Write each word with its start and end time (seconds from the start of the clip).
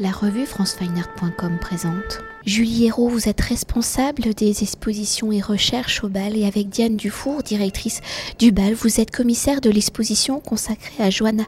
La 0.00 0.12
revue 0.12 0.46
francefineart.com 0.46 1.58
présente. 1.60 2.20
Julie 2.46 2.86
Hérault, 2.86 3.08
vous 3.08 3.28
êtes 3.28 3.40
responsable 3.40 4.32
des 4.32 4.62
expositions 4.62 5.32
et 5.32 5.40
recherches 5.40 6.04
au 6.04 6.08
bal 6.08 6.36
et 6.36 6.46
avec 6.46 6.68
Diane 6.68 6.96
Dufour, 6.96 7.42
directrice 7.42 8.00
du 8.38 8.52
bal, 8.52 8.74
vous 8.74 9.00
êtes 9.00 9.10
commissaire 9.10 9.60
de 9.60 9.70
l'exposition 9.70 10.38
consacrée 10.38 11.02
à 11.02 11.10
Joanna 11.10 11.42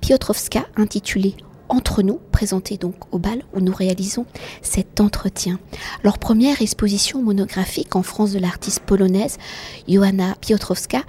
Piotrowska 0.00 0.66
intitulée 0.76 1.34
entre 1.68 2.02
nous, 2.02 2.20
présentée 2.30 2.76
donc 2.76 2.94
au 3.12 3.18
bal 3.18 3.42
où 3.52 3.60
nous 3.60 3.74
réalisons 3.74 4.24
cet 4.62 5.00
entretien. 5.00 5.58
Leur 6.04 6.18
première 6.18 6.62
exposition 6.62 7.20
monographique 7.22 7.96
en 7.96 8.04
France 8.04 8.30
de 8.30 8.38
l'artiste 8.38 8.84
polonaise, 8.86 9.36
Joanna 9.88 10.36
Piotrowska, 10.40 11.02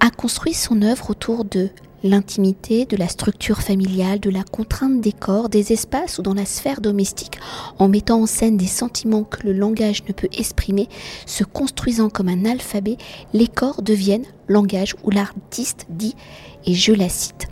a 0.00 0.10
construit 0.10 0.54
son 0.54 0.80
œuvre 0.80 1.10
autour 1.10 1.44
de 1.44 1.68
l'intimité, 2.02 2.84
de 2.84 2.96
la 2.96 3.08
structure 3.08 3.62
familiale, 3.62 4.20
de 4.20 4.30
la 4.30 4.42
contrainte 4.44 5.00
des 5.00 5.12
corps, 5.12 5.48
des 5.48 5.72
espaces 5.72 6.18
ou 6.18 6.22
dans 6.22 6.34
la 6.34 6.44
sphère 6.44 6.80
domestique, 6.80 7.38
en 7.78 7.88
mettant 7.88 8.22
en 8.22 8.26
scène 8.26 8.56
des 8.56 8.66
sentiments 8.66 9.24
que 9.24 9.46
le 9.46 9.52
langage 9.52 10.04
ne 10.04 10.12
peut 10.12 10.28
exprimer, 10.32 10.88
se 11.26 11.44
construisant 11.44 12.10
comme 12.10 12.28
un 12.28 12.44
alphabet, 12.44 12.96
les 13.32 13.48
corps 13.48 13.82
deviennent 13.82 14.26
langage 14.46 14.94
où 15.04 15.10
l'artiste 15.10 15.86
dit, 15.88 16.14
et 16.66 16.74
je 16.74 16.92
la 16.92 17.08
cite, 17.08 17.48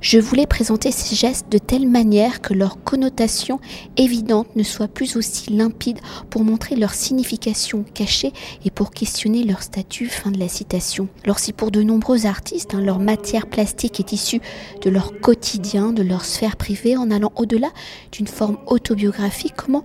je 0.00 0.18
voulais 0.18 0.46
présenter 0.46 0.92
ces 0.92 1.16
gestes 1.16 1.50
de 1.50 1.58
telle 1.58 1.88
manière 1.88 2.40
que 2.40 2.54
leur 2.54 2.82
connotation 2.82 3.60
évidente 3.96 4.54
ne 4.56 4.62
soit 4.62 4.88
plus 4.88 5.16
aussi 5.16 5.50
limpide 5.50 5.98
pour 6.30 6.44
montrer 6.44 6.76
leur 6.76 6.94
signification 6.94 7.84
cachée 7.94 8.32
et 8.64 8.70
pour 8.70 8.90
questionner 8.90 9.44
leur 9.44 9.62
statut. 9.62 10.06
Fin 10.06 10.30
de 10.30 10.38
la 10.38 10.48
citation. 10.48 11.08
Alors 11.24 11.38
si 11.38 11.52
pour 11.52 11.70
de 11.70 11.82
nombreux 11.82 12.26
artistes, 12.26 12.74
hein, 12.74 12.80
leur 12.80 12.98
matière 12.98 13.46
plastique 13.46 14.00
est 14.00 14.12
issue 14.12 14.40
de 14.82 14.90
leur 14.90 15.20
quotidien, 15.20 15.92
de 15.92 16.02
leur 16.02 16.24
sphère 16.24 16.56
privée, 16.56 16.96
en 16.96 17.10
allant 17.10 17.32
au-delà 17.36 17.68
d'une 18.12 18.26
forme 18.26 18.58
autobiographique, 18.66 19.54
comment 19.56 19.84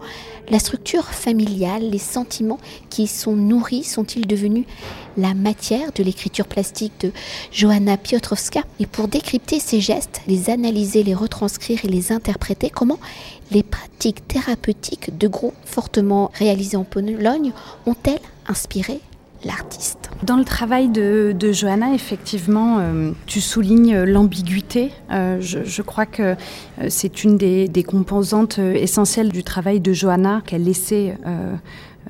la 0.49 0.59
structure 0.59 1.05
familiale, 1.05 1.89
les 1.89 1.97
sentiments 1.97 2.59
qui 2.89 3.03
y 3.03 3.07
sont 3.07 3.35
nourris 3.35 3.83
sont-ils 3.83 4.27
devenus 4.27 4.65
la 5.17 5.33
matière 5.33 5.91
de 5.93 6.03
l'écriture 6.03 6.47
plastique 6.47 6.93
de 7.01 7.11
Johanna 7.51 7.97
Piotrowska 7.97 8.61
Et 8.79 8.85
pour 8.85 9.07
décrypter 9.07 9.59
ces 9.59 9.81
gestes, 9.81 10.21
les 10.27 10.49
analyser, 10.49 11.03
les 11.03 11.13
retranscrire 11.13 11.85
et 11.85 11.87
les 11.87 12.11
interpréter, 12.11 12.69
comment 12.69 12.99
les 13.51 13.63
pratiques 13.63 14.27
thérapeutiques 14.27 15.17
de 15.17 15.27
groupes 15.27 15.53
fortement 15.65 16.31
réalisées 16.33 16.77
en 16.77 16.83
Pologne 16.83 17.51
ont-elles 17.85 18.19
inspiré 18.47 18.99
l'artiste? 19.45 20.09
Dans 20.23 20.37
le 20.37 20.45
travail 20.45 20.89
de, 20.89 21.35
Johanna, 21.51 21.93
effectivement, 21.93 22.77
euh, 22.79 23.11
tu 23.25 23.41
soulignes 23.41 24.03
l'ambiguïté. 24.03 24.91
Euh, 25.11 25.39
je, 25.41 25.81
crois 25.81 26.05
que 26.05 26.23
euh, 26.23 26.35
c'est 26.89 27.23
une 27.23 27.37
des, 27.37 27.67
des, 27.67 27.83
composantes 27.83 28.57
essentielles 28.57 29.31
du 29.31 29.43
travail 29.43 29.81
de 29.81 29.91
Johanna 29.91 30.41
qu'elle 30.45 30.63
laissait 30.63 31.17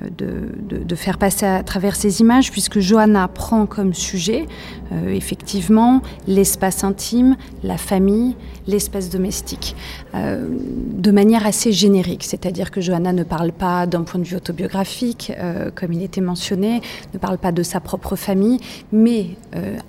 de, 0.00 0.94
faire 0.94 1.18
passer 1.18 1.46
à 1.46 1.62
travers 1.62 1.96
ces 1.96 2.20
images, 2.20 2.50
puisque 2.52 2.78
Johanna 2.78 3.28
prend 3.28 3.66
comme 3.66 3.94
sujet, 3.94 4.46
euh, 4.92 5.08
effectivement, 5.08 6.02
l'espace 6.26 6.84
intime, 6.84 7.36
la 7.62 7.76
famille, 7.76 8.36
l'espace 8.66 9.10
domestique, 9.10 9.76
euh, 10.14 10.48
de 10.48 11.10
manière 11.10 11.46
assez 11.46 11.72
générique. 11.72 12.24
C'est-à-dire 12.24 12.70
que 12.70 12.80
Johanna 12.80 13.12
ne 13.12 13.24
parle 13.24 13.52
pas 13.52 13.86
d'un 13.86 14.02
point 14.02 14.20
de 14.20 14.24
vue 14.24 14.36
autobiographique, 14.36 15.32
euh, 15.38 15.70
comme 15.74 15.92
il 15.92 16.02
était 16.02 16.20
mentionné, 16.20 16.80
ne 17.12 17.18
parle 17.18 17.38
pas 17.38 17.52
de 17.52 17.62
sa 17.62 17.80
propre 17.80 18.16
famille, 18.16 18.60
mais 18.92 19.30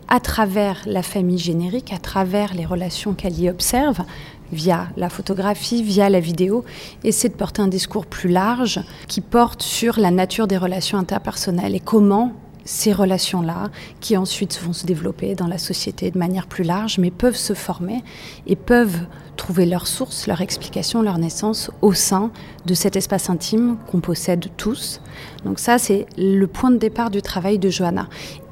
à 0.08 0.20
travers 0.20 0.82
la 0.86 1.02
famille 1.02 1.38
générique, 1.38 1.92
à 1.92 1.98
travers 1.98 2.54
les 2.54 2.66
relations 2.66 3.14
qu'elle 3.14 3.40
y 3.40 3.50
observe, 3.50 4.04
via 4.52 4.88
la 4.98 5.10
photographie, 5.10 5.84
via 5.84 6.10
la 6.10 6.20
vidéo, 6.20 6.64
essaie 7.04 7.30
de 7.30 7.34
porter 7.34 7.62
un 7.62 7.68
discours 7.68 8.06
plus 8.06 8.30
large 8.30 8.80
qui 9.08 9.22
porte 9.22 9.62
sur 9.62 10.00
la 10.00 10.12
nature 10.12 10.48
des 10.48 10.58
relations 10.58 10.98
interpersonnelles 10.98 11.76
et 11.76 11.80
comment 11.80 12.34
ces 12.66 12.92
relations-là, 12.92 13.70
qui 14.02 14.18
ensuite 14.18 14.60
vont 14.62 14.74
se 14.74 14.86
développer 14.86 15.36
dans 15.36 15.48
la 15.48 15.60
société 15.60 16.12
de 16.12 16.18
manière 16.18 16.48
plus 16.48 16.64
large, 16.64 16.98
mais 16.98 17.12
peuvent 17.12 17.38
se 17.38 17.54
former 17.54 18.04
et 18.48 18.56
peuvent 18.56 19.06
trouver 19.38 19.66
leur 19.66 19.88
source, 19.88 20.28
leur 20.28 20.42
explication, 20.42 21.02
leur 21.02 21.18
naissance 21.18 21.70
au 21.82 21.94
sein 21.94 22.32
de 22.66 22.74
cet 22.74 22.96
espace 22.96 23.30
intime 23.30 23.78
qu'on 23.88 24.00
possède 24.00 24.48
tous. 24.58 25.02
Donc 25.46 25.60
ça, 25.60 25.78
c'est 25.78 26.08
le 26.18 26.48
point 26.48 26.72
de 26.72 26.78
départ 26.78 27.12
du 27.12 27.22
travail 27.22 27.60
de 27.60 27.70
Johanna. 27.70 28.08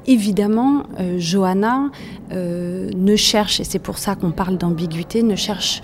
Évidemment, 0.06 0.84
euh, 1.00 1.18
Johanna 1.18 1.90
euh, 2.32 2.90
ne 2.94 3.16
cherche, 3.16 3.60
et 3.60 3.64
c'est 3.64 3.78
pour 3.78 3.98
ça 3.98 4.14
qu'on 4.14 4.32
parle 4.32 4.58
d'ambiguïté, 4.58 5.22
ne 5.22 5.34
cherche 5.36 5.82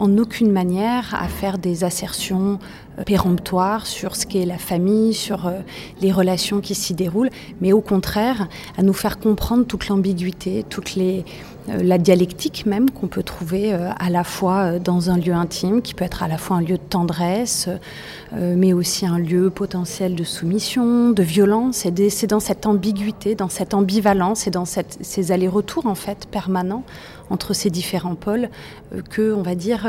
en 0.00 0.16
aucune 0.16 0.50
manière 0.50 1.14
à 1.14 1.28
faire 1.28 1.58
des 1.58 1.84
assertions 1.84 2.58
euh, 2.98 3.04
péremptoires 3.04 3.86
sur 3.86 4.16
ce 4.16 4.26
qu'est 4.26 4.46
la 4.46 4.56
famille, 4.56 5.12
sur 5.12 5.46
euh, 5.46 5.60
les 6.00 6.10
relations 6.10 6.60
qui 6.60 6.74
s'y 6.74 6.94
déroulent, 6.94 7.30
mais 7.60 7.72
au 7.74 7.82
contraire 7.82 8.48
à 8.78 8.82
nous 8.82 8.94
faire 8.94 9.18
comprendre 9.18 9.66
toute 9.66 9.88
l'ambiguïté, 9.88 10.64
toute 10.68 10.94
les, 10.94 11.24
la 11.68 11.98
dialectique 11.98 12.66
même 12.66 12.90
qu'on 12.90 13.06
peut 13.06 13.22
trouver 13.22 13.72
à 13.72 14.10
la 14.10 14.24
fois 14.24 14.78
dans 14.78 15.10
un 15.10 15.16
lieu 15.16 15.32
intime, 15.32 15.82
qui 15.82 15.94
peut 15.94 16.04
être 16.04 16.22
à 16.22 16.28
la 16.28 16.38
fois 16.38 16.56
un 16.56 16.60
lieu 16.60 16.76
de 16.76 16.82
tendresse, 16.88 17.68
mais 18.32 18.72
aussi 18.72 19.06
un 19.06 19.18
lieu 19.18 19.50
potentiel 19.50 20.14
de 20.14 20.24
soumission, 20.24 21.10
de 21.10 21.22
violence. 21.22 21.86
Et 21.86 22.10
c'est 22.10 22.26
dans 22.26 22.40
cette 22.40 22.66
ambiguïté, 22.66 23.34
dans 23.34 23.48
cette 23.48 23.74
ambivalence 23.74 24.46
et 24.46 24.50
dans 24.50 24.64
ces 24.64 25.32
allers-retours 25.32 25.86
en 25.86 25.94
fait 25.94 26.26
permanents 26.30 26.84
entre 27.30 27.54
ces 27.54 27.70
différents 27.70 28.16
pôles 28.16 28.50
euh, 28.92 29.02
que, 29.02 29.32
on 29.32 29.42
va 29.42 29.54
dire, 29.54 29.88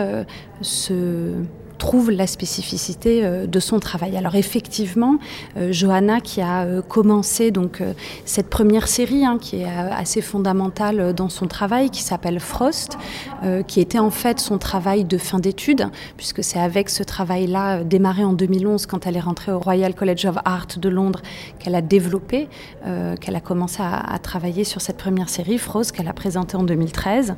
ce 0.62 0.94
euh, 0.94 1.44
trouve 1.82 2.12
la 2.12 2.28
spécificité 2.28 3.26
euh, 3.26 3.48
de 3.48 3.60
son 3.60 3.80
travail. 3.80 4.16
Alors 4.16 4.36
effectivement, 4.36 5.18
euh, 5.58 5.72
Johanna 5.72 6.22
qui 6.22 6.40
a 6.40 6.64
euh, 6.66 6.84
commencé 6.84 7.50
donc 7.50 7.82
cette 8.24 8.52
première 8.52 8.88
série 8.88 9.26
hein, 9.26 9.40
qui 9.42 9.62
est 9.62 9.66
assez 9.66 10.22
fondamentale 10.22 11.14
dans 11.14 11.30
son 11.30 11.48
travail, 11.48 11.90
qui 11.90 12.04
s'appelle 12.04 12.40
Frost, 12.40 12.98
qui 13.68 13.80
était 13.80 14.00
en 14.00 14.12
fait 14.12 14.40
son 14.40 14.58
travail 14.58 15.06
de 15.06 15.18
fin 15.18 15.40
d'études, 15.40 15.88
puisque 16.18 16.44
c'est 16.44 16.60
avec 16.60 16.90
ce 16.90 17.02
travail-là 17.04 17.84
démarré 17.84 18.24
en 18.24 18.34
2011 18.34 18.86
quand 18.86 19.08
elle 19.08 19.18
est 19.18 19.22
rentrée 19.22 19.52
au 19.52 19.60
Royal 19.60 19.96
College 19.96 20.26
of 20.26 20.36
Art 20.46 20.68
de 20.78 20.90
Londres 20.90 21.22
qu'elle 21.60 21.76
a 21.76 21.82
développé, 21.82 22.48
qu'elle 23.20 23.36
a 23.36 23.42
commencé 23.42 23.82
à, 23.82 23.98
à, 24.14 24.20
travailler 24.20 24.64
sur 24.64 24.82
cette 24.82 24.98
première 24.98 25.30
série 25.30 25.58
Frost 25.58 25.92
qu'elle 25.94 26.08
a 26.08 26.14
présentée 26.14 26.58
en 26.58 26.64
2013 26.64 27.36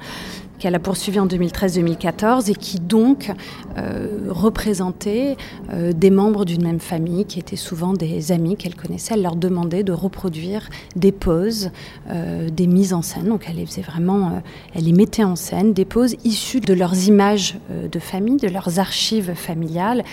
qu'elle 0.60 0.76
a 0.76 0.80
poursuivi 0.80 1.20
en 1.20 1.28
2013-2014 1.28 2.50
et 2.50 2.56
qui 2.56 2.80
donc 2.80 3.32
euh, 3.78 4.28
représentait 4.30 5.36
euh, 5.72 5.92
des 5.94 6.10
membres 6.10 6.46
d'une 6.46 6.64
même 6.64 6.80
famille 6.80 7.26
qui 7.26 7.40
étaient 7.40 7.56
souvent 7.56 7.94
des 7.94 8.32
amis 8.32 8.56
qu'elle 8.56 8.76
connaissait. 8.76 9.16
Elle 9.16 9.24
leur 9.24 9.36
demandait 9.36 9.84
de 9.84 9.92
reproduire 9.92 10.70
des 10.96 11.12
poses, 11.12 11.72
euh, 12.10 12.50
des 12.50 12.68
mises 12.68 12.94
en 12.94 13.02
scène. 13.02 13.26
Donc 13.26 13.46
elle 13.50 13.58
les 13.58 13.66
faisait 13.66 13.82
vraiment, 13.82 14.42
elle 14.74 14.86
les 14.86 14.94
mettait 14.94 15.24
en 15.24 15.36
scène, 15.36 15.74
des 15.74 15.86
poses 15.86 16.16
issues 16.24 16.62
de 16.62 16.74
leurs 16.74 17.08
images 17.08 17.58
de 17.92 18.00
famille, 18.00 18.38
de 18.38 18.48
leurs 18.48 18.80
archives 18.80 19.34
familiales 19.34 20.04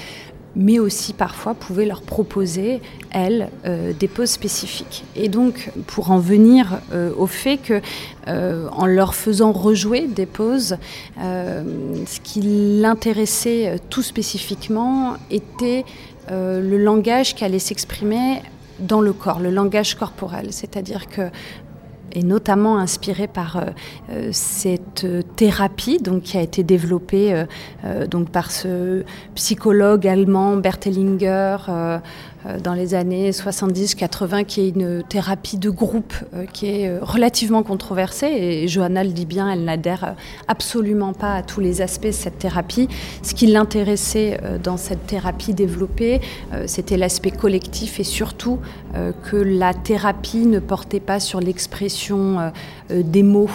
mais 0.56 0.78
aussi 0.78 1.12
parfois 1.12 1.54
pouvait 1.54 1.86
leur 1.86 2.02
proposer, 2.02 2.80
elles, 3.10 3.48
euh, 3.64 3.92
des 3.98 4.08
poses 4.08 4.30
spécifiques. 4.30 5.04
Et 5.16 5.28
donc, 5.28 5.70
pour 5.86 6.10
en 6.10 6.18
venir 6.18 6.80
euh, 6.92 7.12
au 7.16 7.26
fait 7.26 7.58
que, 7.58 7.80
euh, 8.28 8.68
en 8.72 8.86
leur 8.86 9.14
faisant 9.14 9.52
rejouer 9.52 10.06
des 10.06 10.26
poses, 10.26 10.76
ce 11.18 12.20
qui 12.22 12.40
l'intéressait 12.42 13.76
tout 13.90 14.02
spécifiquement 14.02 15.14
était 15.30 15.84
le 16.30 16.76
langage 16.76 17.34
qui 17.34 17.44
allait 17.44 17.58
s'exprimer 17.58 18.42
dans 18.78 19.00
le 19.00 19.12
corps, 19.12 19.40
le 19.40 19.50
langage 19.50 19.94
corporel. 19.94 20.52
C'est-à-dire 20.52 21.08
que 21.08 21.22
et 22.12 22.22
notamment 22.22 22.78
inspiré 22.78 23.26
par 23.26 23.56
euh, 23.56 23.64
euh, 24.10 24.28
cette 24.32 25.06
thérapie 25.36 25.98
donc, 25.98 26.22
qui 26.22 26.38
a 26.38 26.42
été 26.42 26.62
développée 26.62 27.44
euh, 27.84 28.06
donc, 28.06 28.30
par 28.30 28.50
ce 28.50 29.04
psychologue 29.34 30.06
allemand 30.06 30.56
Bert 30.56 30.78
Hellinger 30.84 31.56
dans 32.62 32.74
les 32.74 32.94
années 32.94 33.30
70-80, 33.30 34.44
qui 34.44 34.60
est 34.60 34.68
une 34.70 35.02
thérapie 35.02 35.58
de 35.58 35.70
groupe 35.70 36.14
qui 36.52 36.66
est 36.66 36.98
relativement 37.00 37.62
controversée. 37.62 38.26
Et 38.26 38.68
Johanna 38.68 39.04
le 39.04 39.10
dit 39.10 39.26
bien, 39.26 39.50
elle 39.50 39.64
n'adhère 39.64 40.14
absolument 40.48 41.12
pas 41.12 41.34
à 41.34 41.42
tous 41.42 41.60
les 41.60 41.82
aspects 41.82 42.06
de 42.06 42.12
cette 42.12 42.38
thérapie. 42.38 42.88
Ce 43.22 43.34
qui 43.34 43.46
l'intéressait 43.46 44.40
dans 44.62 44.76
cette 44.76 45.06
thérapie 45.06 45.54
développée, 45.54 46.20
c'était 46.66 46.96
l'aspect 46.96 47.30
collectif 47.30 48.00
et 48.00 48.04
surtout 48.04 48.58
que 49.22 49.36
la 49.36 49.74
thérapie 49.74 50.46
ne 50.46 50.58
portait 50.58 51.00
pas 51.00 51.20
sur 51.20 51.40
l'expression 51.40 52.52
des 52.90 53.22
mots 53.22 53.50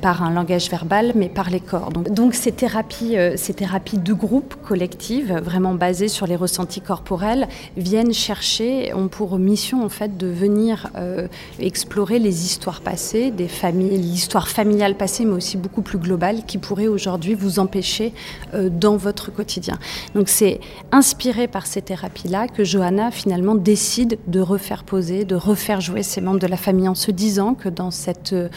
par 0.00 0.22
un 0.22 0.30
langage 0.30 0.70
verbal, 0.70 1.12
mais 1.14 1.28
par 1.28 1.50
les 1.50 1.60
corps. 1.60 1.90
Donc, 1.90 2.10
donc 2.12 2.34
ces, 2.34 2.52
thérapies, 2.52 3.16
ces 3.36 3.54
thérapies 3.54 3.98
de 3.98 4.12
groupe, 4.12 4.54
collectives, 4.66 5.32
vraiment 5.42 5.74
basées 5.74 6.08
sur 6.08 6.26
les 6.26 6.36
ressentis 6.36 6.80
corporels, 6.80 7.48
viennent 7.76 8.12
chercher, 8.12 8.92
ont 8.94 9.08
pour 9.08 9.38
mission 9.38 9.84
en 9.84 9.88
fait 9.88 10.16
de 10.16 10.26
venir 10.26 10.90
explorer 11.58 12.18
les 12.18 12.44
histoires 12.44 12.80
passées, 12.80 13.30
des 13.30 13.48
familles, 13.48 13.96
l'histoire 13.96 14.48
familiale 14.48 14.96
passée, 14.96 15.24
mais 15.24 15.34
aussi 15.34 15.56
beaucoup 15.56 15.82
plus 15.82 15.98
globale, 15.98 16.44
qui 16.46 16.58
pourrait 16.58 16.86
aujourd'hui 16.86 17.34
vous 17.34 17.58
empêcher 17.58 18.12
dans 18.54 18.96
votre 18.96 19.32
quotidien. 19.32 19.78
Donc 20.14 20.28
c'est 20.28 20.60
inspiré 20.92 21.48
par 21.48 21.66
ces 21.66 21.82
thérapies-là 21.82 22.48
que 22.48 22.64
Johanna 22.64 23.10
finalement 23.10 23.54
décide 23.54 24.18
de 24.26 24.40
refaire 24.40 24.84
poser, 24.84 25.24
de 25.24 25.34
refaire 25.34 25.80
jouer 25.80 26.02
ses 26.02 26.20
membres 26.20 26.40
de 26.40 26.46
la 26.46 26.56
famille 26.56 26.88
en 26.88 26.94
se 26.94 27.10
disant 27.10 27.54
que 27.54 27.68
dans, 27.68 27.90
cette, 27.90 28.32
euh, 28.32 28.48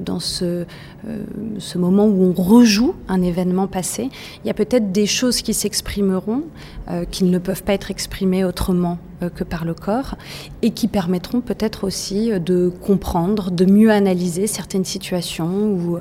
dans 0.00 0.20
ce, 0.20 0.44
euh, 0.44 1.24
ce 1.58 1.78
moment 1.78 2.06
où 2.06 2.24
on 2.24 2.42
rejoue 2.42 2.94
un 3.08 3.22
événement 3.22 3.66
passé, 3.66 4.08
il 4.44 4.46
y 4.46 4.50
a 4.50 4.54
peut-être 4.54 4.92
des 4.92 5.06
choses 5.06 5.42
qui 5.42 5.54
s'exprimeront, 5.54 6.42
euh, 6.90 7.04
qui 7.04 7.24
ne 7.24 7.38
peuvent 7.38 7.62
pas 7.62 7.74
être 7.74 7.90
exprimées 7.90 8.37
autrement 8.44 8.98
que 9.34 9.42
par 9.42 9.64
le 9.64 9.74
corps 9.74 10.14
et 10.62 10.70
qui 10.70 10.86
permettront 10.86 11.40
peut-être 11.40 11.84
aussi 11.84 12.30
de 12.38 12.68
comprendre, 12.68 13.50
de 13.50 13.64
mieux 13.64 13.90
analyser 13.90 14.46
certaines 14.46 14.84
situations 14.84 15.72
ou 15.72 15.98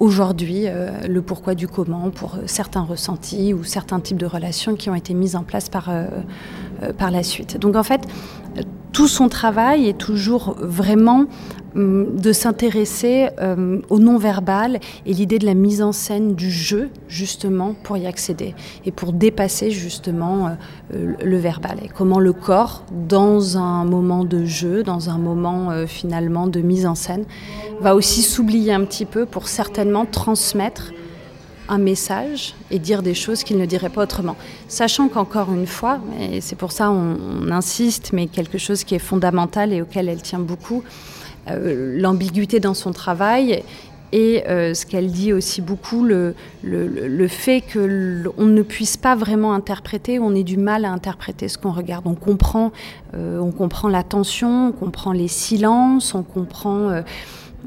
aujourd'hui 0.00 0.64
euh, 0.66 0.90
le 1.06 1.22
pourquoi 1.22 1.54
du 1.54 1.68
comment 1.68 2.10
pour 2.10 2.38
certains 2.46 2.80
ressentis 2.80 3.54
ou 3.54 3.62
certains 3.62 4.00
types 4.00 4.16
de 4.16 4.26
relations 4.26 4.74
qui 4.74 4.90
ont 4.90 4.94
été 4.94 5.14
mises 5.14 5.36
en 5.36 5.44
place 5.44 5.68
par, 5.68 5.90
euh, 5.90 6.06
euh, 6.82 6.92
par 6.92 7.10
la 7.10 7.22
suite. 7.22 7.58
Donc 7.58 7.76
en 7.76 7.82
fait, 7.82 8.00
tout 8.92 9.08
son 9.08 9.28
travail 9.28 9.88
est 9.88 9.98
toujours 9.98 10.56
vraiment 10.60 11.26
hum, 11.74 12.16
de 12.16 12.32
s'intéresser 12.32 13.28
au 13.88 13.98
non-verbal 13.98 14.80
et 15.06 15.12
l'idée 15.12 15.38
de 15.38 15.46
la 15.46 15.54
mise 15.54 15.82
en 15.82 15.92
scène 15.92 16.34
du 16.34 16.50
jeu, 16.50 16.90
justement, 17.08 17.74
pour 17.82 17.96
y 17.96 18.06
accéder 18.06 18.54
et 18.84 18.90
pour 18.90 19.12
dépasser 19.12 19.70
justement 19.70 20.56
le 20.92 21.36
verbal. 21.38 21.78
Et 21.84 21.88
comment 21.88 22.18
le 22.18 22.32
corps, 22.32 22.84
dans 23.08 23.56
un 23.56 23.84
moment 23.84 24.24
de 24.24 24.44
jeu, 24.44 24.82
dans 24.82 25.10
un 25.10 25.18
moment 25.18 25.86
finalement 25.86 26.46
de 26.46 26.60
mise 26.60 26.86
en 26.86 26.94
scène, 26.94 27.24
va 27.80 27.94
aussi 27.94 28.22
s'oublier 28.22 28.72
un 28.72 28.84
petit 28.84 29.06
peu 29.06 29.26
pour 29.26 29.48
certainement 29.48 30.06
transmettre 30.06 30.92
un 31.70 31.78
message 31.78 32.54
et 32.70 32.78
dire 32.78 33.02
des 33.02 33.14
choses 33.14 33.44
qu'il 33.44 33.56
ne 33.56 33.64
dirait 33.64 33.88
pas 33.88 34.02
autrement. 34.02 34.36
Sachant 34.68 35.08
qu'encore 35.08 35.52
une 35.52 35.68
fois, 35.68 36.00
et 36.20 36.40
c'est 36.40 36.56
pour 36.56 36.72
ça 36.72 36.90
on, 36.90 37.50
insiste, 37.50 38.12
mais 38.12 38.26
quelque 38.26 38.58
chose 38.58 38.84
qui 38.84 38.94
est 38.94 39.00
fondamental 39.00 39.72
et 39.72 39.80
auquel 39.80 40.08
elle 40.08 40.20
tient 40.20 40.40
beaucoup, 40.40 40.82
euh, 41.48 41.98
l'ambiguïté 41.98 42.60
dans 42.60 42.74
son 42.74 42.92
travail 42.92 43.62
et 44.12 44.44
euh, 44.48 44.74
ce 44.74 44.84
qu'elle 44.84 45.12
dit 45.12 45.32
aussi 45.32 45.62
beaucoup, 45.62 46.04
le, 46.04 46.34
fait 47.28 47.62
qu'on 47.72 48.46
ne 48.46 48.62
puisse 48.62 48.96
pas 48.96 49.14
vraiment 49.14 49.54
interpréter, 49.54 50.18
on 50.18 50.34
ait 50.34 50.42
du 50.42 50.56
mal 50.56 50.84
à 50.84 50.90
interpréter 50.90 51.46
ce 51.46 51.56
qu'on 51.56 51.70
regarde. 51.70 52.06
On 52.08 52.16
comprend, 52.16 52.72
euh, 53.14 53.38
on 53.38 53.52
comprend 53.52 53.88
la 53.88 54.02
tension, 54.02 54.68
on 54.68 54.72
comprend 54.72 55.12
les 55.12 55.28
silences, 55.28 56.14
on 56.14 56.24
comprend 56.24 57.02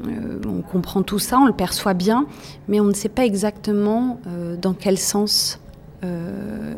euh, 0.06 0.40
on 0.46 0.62
comprend 0.62 1.02
tout 1.02 1.18
ça, 1.18 1.38
on 1.38 1.46
le 1.46 1.52
perçoit 1.52 1.94
bien, 1.94 2.26
mais 2.68 2.80
on 2.80 2.84
ne 2.84 2.94
sait 2.94 3.08
pas 3.08 3.24
exactement 3.24 4.18
euh, 4.26 4.56
dans 4.56 4.74
quel 4.74 4.98
sens 4.98 5.60
euh, 6.02 6.74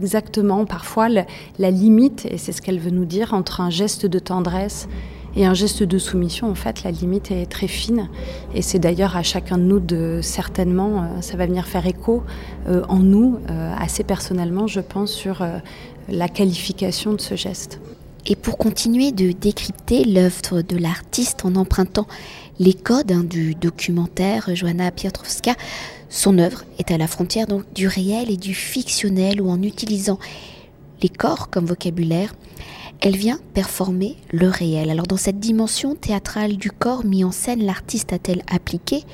exactement 0.00 0.64
parfois 0.64 1.08
la, 1.08 1.70
limite, 1.70 2.26
et 2.30 2.38
c'est 2.38 2.52
ce 2.52 2.62
qu'elle 2.62 2.78
veut 2.78 2.90
nous 2.90 3.04
dire, 3.04 3.34
entre 3.34 3.60
un 3.60 3.70
geste 3.70 4.06
de 4.06 4.18
tendresse 4.18 4.88
et 5.36 5.46
un 5.46 5.54
geste 5.54 5.82
de 5.82 5.98
soumission, 5.98 6.50
en 6.50 6.54
fait, 6.54 6.82
la 6.82 6.90
limite 6.90 7.30
est 7.30 7.46
très 7.46 7.68
fine. 7.68 8.08
Et 8.54 8.62
c'est 8.62 8.78
d'ailleurs 8.78 9.16
à 9.16 9.22
chacun 9.22 9.58
de 9.58 9.62
nous 9.62 9.78
de 9.78 10.20
certainement, 10.22 11.06
ça 11.20 11.36
va 11.36 11.46
venir 11.46 11.66
faire 11.66 11.86
écho 11.86 12.24
en 12.66 12.98
nous, 12.98 13.38
assez 13.78 14.02
personnellement, 14.04 14.66
je 14.66 14.80
pense, 14.80 15.12
sur 15.12 15.46
la 16.08 16.28
qualification 16.28 17.12
de 17.12 17.20
ce 17.20 17.36
geste. 17.36 17.78
Et 18.30 18.36
pour 18.36 18.58
continuer 18.58 19.10
de 19.10 19.32
décrypter 19.32 20.04
l'œuvre 20.04 20.60
de 20.60 20.76
l'artiste 20.76 21.46
en 21.46 21.56
empruntant 21.56 22.06
les 22.58 22.74
codes 22.74 23.10
hein, 23.10 23.24
du 23.24 23.54
documentaire 23.54 24.54
Joanna 24.54 24.90
Piotrowska, 24.90 25.54
son 26.10 26.38
œuvre 26.38 26.64
est 26.78 26.90
à 26.90 26.98
la 26.98 27.06
frontière 27.06 27.46
du 27.74 27.88
réel 27.88 28.30
et 28.30 28.36
du 28.36 28.52
fictionnel 28.52 29.40
ou 29.40 29.48
en 29.48 29.62
utilisant 29.62 30.18
les 31.00 31.08
corps 31.08 31.48
comme 31.48 31.64
vocabulaire, 31.64 32.34
elle 33.00 33.16
vient 33.16 33.38
performer 33.54 34.16
le 34.30 34.48
réel. 34.48 34.90
Alors 34.90 35.06
dans 35.06 35.16
cette 35.16 35.40
dimension 35.40 35.94
théâtrale 35.94 36.58
du 36.58 36.70
corps 36.70 37.06
mis 37.06 37.24
en 37.24 37.32
scène, 37.32 37.64
l'artiste 37.64 38.12
a-t-elle 38.12 38.42
appliqué 38.50 39.04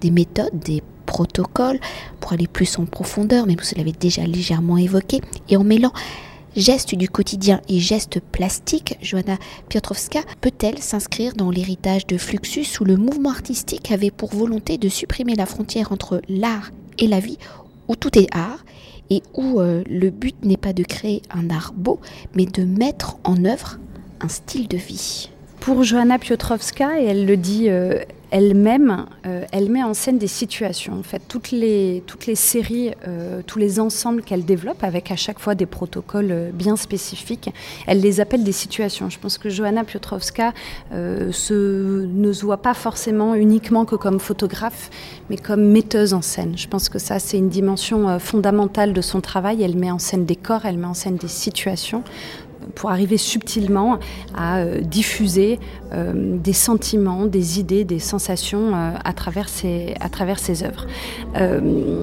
des 0.00 0.10
méthodes, 0.10 0.58
des 0.58 0.82
protocoles 1.04 1.80
pour 2.20 2.32
aller 2.32 2.46
plus 2.46 2.78
en 2.78 2.86
profondeur, 2.86 3.46
mais 3.46 3.54
vous 3.54 3.76
l'avez 3.76 3.92
déjà 3.92 4.24
légèrement 4.24 4.78
évoqué, 4.78 5.20
et 5.50 5.58
en 5.58 5.64
mêlant 5.64 5.92
Geste 6.54 6.94
du 6.94 7.08
quotidien 7.08 7.62
et 7.70 7.78
geste 7.78 8.20
plastique, 8.20 8.98
Joanna 9.00 9.38
Piotrowska 9.70 10.20
peut-elle 10.42 10.78
s'inscrire 10.78 11.32
dans 11.32 11.50
l'héritage 11.50 12.06
de 12.06 12.18
Fluxus 12.18 12.78
où 12.78 12.84
le 12.84 12.98
mouvement 12.98 13.30
artistique 13.30 13.90
avait 13.90 14.10
pour 14.10 14.34
volonté 14.34 14.76
de 14.76 14.90
supprimer 14.90 15.34
la 15.34 15.46
frontière 15.46 15.92
entre 15.92 16.20
l'art 16.28 16.70
et 16.98 17.06
la 17.06 17.20
vie, 17.20 17.38
où 17.88 17.96
tout 17.96 18.18
est 18.18 18.28
art 18.32 18.66
et 19.08 19.22
où 19.32 19.60
euh, 19.60 19.82
le 19.88 20.10
but 20.10 20.36
n'est 20.44 20.58
pas 20.58 20.74
de 20.74 20.82
créer 20.82 21.22
un 21.30 21.48
art 21.48 21.72
beau, 21.74 22.00
mais 22.34 22.44
de 22.44 22.64
mettre 22.64 23.16
en 23.24 23.46
œuvre 23.46 23.78
un 24.20 24.28
style 24.28 24.68
de 24.68 24.76
vie? 24.76 25.31
Pour 25.64 25.84
Joanna 25.84 26.18
Piotrowska, 26.18 27.00
et 27.00 27.04
elle 27.04 27.24
le 27.24 27.36
dit 27.36 27.66
euh, 27.68 28.00
elle-même, 28.32 29.06
euh, 29.26 29.44
elle 29.52 29.70
met 29.70 29.84
en 29.84 29.94
scène 29.94 30.18
des 30.18 30.26
situations. 30.26 30.98
En 30.98 31.04
fait, 31.04 31.22
toutes 31.28 31.52
les, 31.52 32.02
toutes 32.08 32.26
les 32.26 32.34
séries, 32.34 32.90
euh, 33.06 33.42
tous 33.46 33.60
les 33.60 33.78
ensembles 33.78 34.22
qu'elle 34.22 34.44
développe, 34.44 34.82
avec 34.82 35.12
à 35.12 35.16
chaque 35.16 35.38
fois 35.38 35.54
des 35.54 35.66
protocoles 35.66 36.50
bien 36.52 36.74
spécifiques, 36.74 37.48
elle 37.86 38.00
les 38.00 38.18
appelle 38.18 38.42
des 38.42 38.50
situations. 38.50 39.08
Je 39.08 39.20
pense 39.20 39.38
que 39.38 39.50
Johanna 39.50 39.84
Piotrowska 39.84 40.52
se, 40.90 42.06
ne 42.06 42.32
se 42.32 42.44
voit 42.44 42.60
pas 42.60 42.74
forcément 42.74 43.36
uniquement 43.36 43.84
que 43.84 43.94
comme 43.94 44.18
photographe, 44.18 44.90
mais 45.30 45.36
comme 45.36 45.62
metteuse 45.62 46.12
en 46.12 46.22
scène. 46.22 46.58
Je 46.58 46.66
pense 46.66 46.88
que 46.88 46.98
ça, 46.98 47.20
c'est 47.20 47.38
une 47.38 47.50
dimension 47.50 48.18
fondamentale 48.18 48.92
de 48.92 49.00
son 49.00 49.20
travail. 49.20 49.62
Elle 49.62 49.76
met 49.76 49.92
en 49.92 50.00
scène 50.00 50.24
des 50.24 50.34
corps, 50.34 50.64
elle 50.64 50.78
met 50.78 50.88
en 50.88 50.94
scène 50.94 51.18
des 51.18 51.28
situations 51.28 52.02
pour 52.74 52.90
arriver 52.90 53.16
subtilement 53.16 53.98
à 54.34 54.58
euh, 54.58 54.80
diffuser 54.80 55.58
euh, 55.92 56.36
des 56.38 56.52
sentiments, 56.52 57.26
des 57.26 57.60
idées, 57.60 57.84
des 57.84 57.98
sensations 57.98 58.74
euh, 58.74 58.90
à, 59.04 59.12
travers 59.12 59.48
ses, 59.48 59.94
œuvres. 60.62 60.86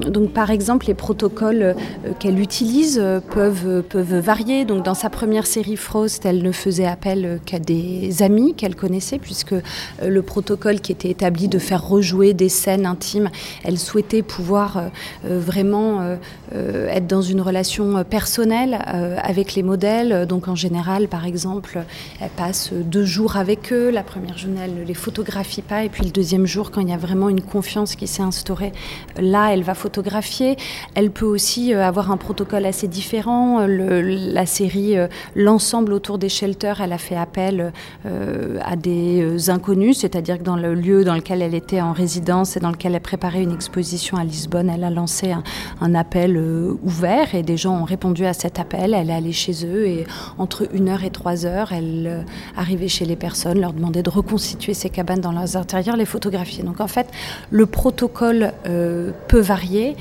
donc 0.09 0.31
par 0.31 0.51
exemple, 0.51 0.87
les 0.87 0.93
protocoles 0.93 1.75
qu'elle 2.19 2.39
utilise 2.39 3.01
peuvent, 3.31 3.83
peuvent 3.83 4.19
varier. 4.19 4.65
Donc 4.65 4.83
dans 4.83 4.93
sa 4.93 5.09
première 5.09 5.45
série 5.45 5.75
Frost, 5.75 6.25
elle 6.25 6.41
ne 6.41 6.51
faisait 6.51 6.85
appel 6.85 7.39
qu'à 7.45 7.59
des 7.59 8.21
amis 8.21 8.53
qu'elle 8.53 8.75
connaissait, 8.75 9.19
puisque 9.19 9.55
le 10.03 10.21
protocole 10.21 10.81
qui 10.81 10.91
était 10.91 11.09
établi 11.09 11.47
de 11.47 11.59
faire 11.59 11.87
rejouer 11.87 12.33
des 12.33 12.49
scènes 12.49 12.85
intimes, 12.85 13.29
elle 13.63 13.77
souhaitait 13.77 14.23
pouvoir 14.23 14.89
vraiment 15.23 16.17
être 16.53 17.07
dans 17.07 17.21
une 17.21 17.41
relation 17.41 18.03
personnelle 18.03 18.79
avec 19.21 19.55
les 19.55 19.63
modèles. 19.63 20.25
Donc 20.27 20.47
en 20.49 20.55
général, 20.55 21.07
par 21.07 21.25
exemple, 21.25 21.83
elle 22.19 22.29
passe 22.29 22.73
deux 22.73 23.05
jours 23.05 23.37
avec 23.37 23.71
eux. 23.71 23.89
La 23.89 24.03
première 24.03 24.37
journée, 24.37 24.61
elle 24.63 24.75
ne 24.75 24.83
les 24.83 24.93
photographie 24.93 25.61
pas. 25.61 25.83
Et 25.83 25.89
puis 25.89 26.03
le 26.03 26.11
deuxième 26.11 26.45
jour, 26.45 26.71
quand 26.71 26.81
il 26.81 26.89
y 26.89 26.93
a 26.93 26.97
vraiment 26.97 27.29
une 27.29 27.41
confiance 27.41 27.95
qui 27.95 28.07
s'est 28.07 28.21
instaurée, 28.21 28.71
là, 29.19 29.53
elle 29.53 29.63
va 29.63 29.73
photographier. 29.73 30.57
Elle 30.95 31.11
peut 31.11 31.25
aussi 31.25 31.73
euh, 31.73 31.85
avoir 31.85 32.11
un 32.11 32.17
protocole 32.17 32.65
assez 32.65 32.87
différent. 32.87 33.65
la 33.67 34.45
série 34.45 34.97
euh, 34.97 35.07
L'ensemble 35.35 35.93
autour 35.93 36.17
des 36.17 36.29
shelters, 36.29 36.81
elle 36.81 36.93
a 36.93 36.97
fait 36.97 37.15
appel 37.15 37.71
euh, 38.05 38.59
à 38.65 38.75
des 38.75 39.49
inconnus, 39.49 39.99
c'est-à-dire 39.99 40.39
que 40.39 40.43
dans 40.43 40.55
le 40.55 40.73
lieu 40.73 41.03
dans 41.03 41.15
lequel 41.15 41.41
elle 41.41 41.53
était 41.53 41.81
en 41.81 41.93
résidence 41.93 42.57
et 42.57 42.59
dans 42.59 42.71
lequel 42.71 42.95
elle 42.95 43.01
préparait 43.01 43.43
une 43.43 43.53
exposition 43.53 44.17
à 44.17 44.23
Lisbonne, 44.23 44.69
elle 44.69 44.83
a 44.83 44.89
lancé 44.89 45.31
un, 45.31 45.43
un 45.81 45.95
appel 45.95 46.37
ouvert 46.83 47.35
et 47.35 47.43
des 47.43 47.57
gens 47.57 47.81
ont 47.81 47.85
répondu 47.85 48.25
à 48.25 48.33
cet 48.33 48.59
appel. 48.59 48.93
Elle 48.93 49.09
est 49.09 49.13
allée 49.13 49.31
chez 49.31 49.65
eux 49.65 49.87
et 49.87 50.05
entre 50.39 50.67
une 50.73 50.89
heure 50.89 51.03
et 51.03 51.11
trois 51.11 51.45
heures, 51.45 51.73
elle 51.73 52.07
euh, 52.07 52.21
arrivait 52.57 52.87
chez 52.87 53.05
les 53.05 53.17
personnes, 53.17 53.59
leur 53.59 53.73
demandait 53.73 54.03
de 54.03 54.09
reconstituer 54.09 54.73
ces 54.73 54.89
cabanes 54.89 55.21
dans 55.21 55.33
leurs 55.33 55.57
intérieurs, 55.57 55.97
les 55.97 56.05
photographier. 56.05 56.63
Donc 56.63 56.79
en 56.79 56.87
fait, 56.87 57.07
le 57.51 57.65
protocole 57.65 58.53
euh, 58.65 59.11
peut 59.27 59.41
varier. 59.41 59.95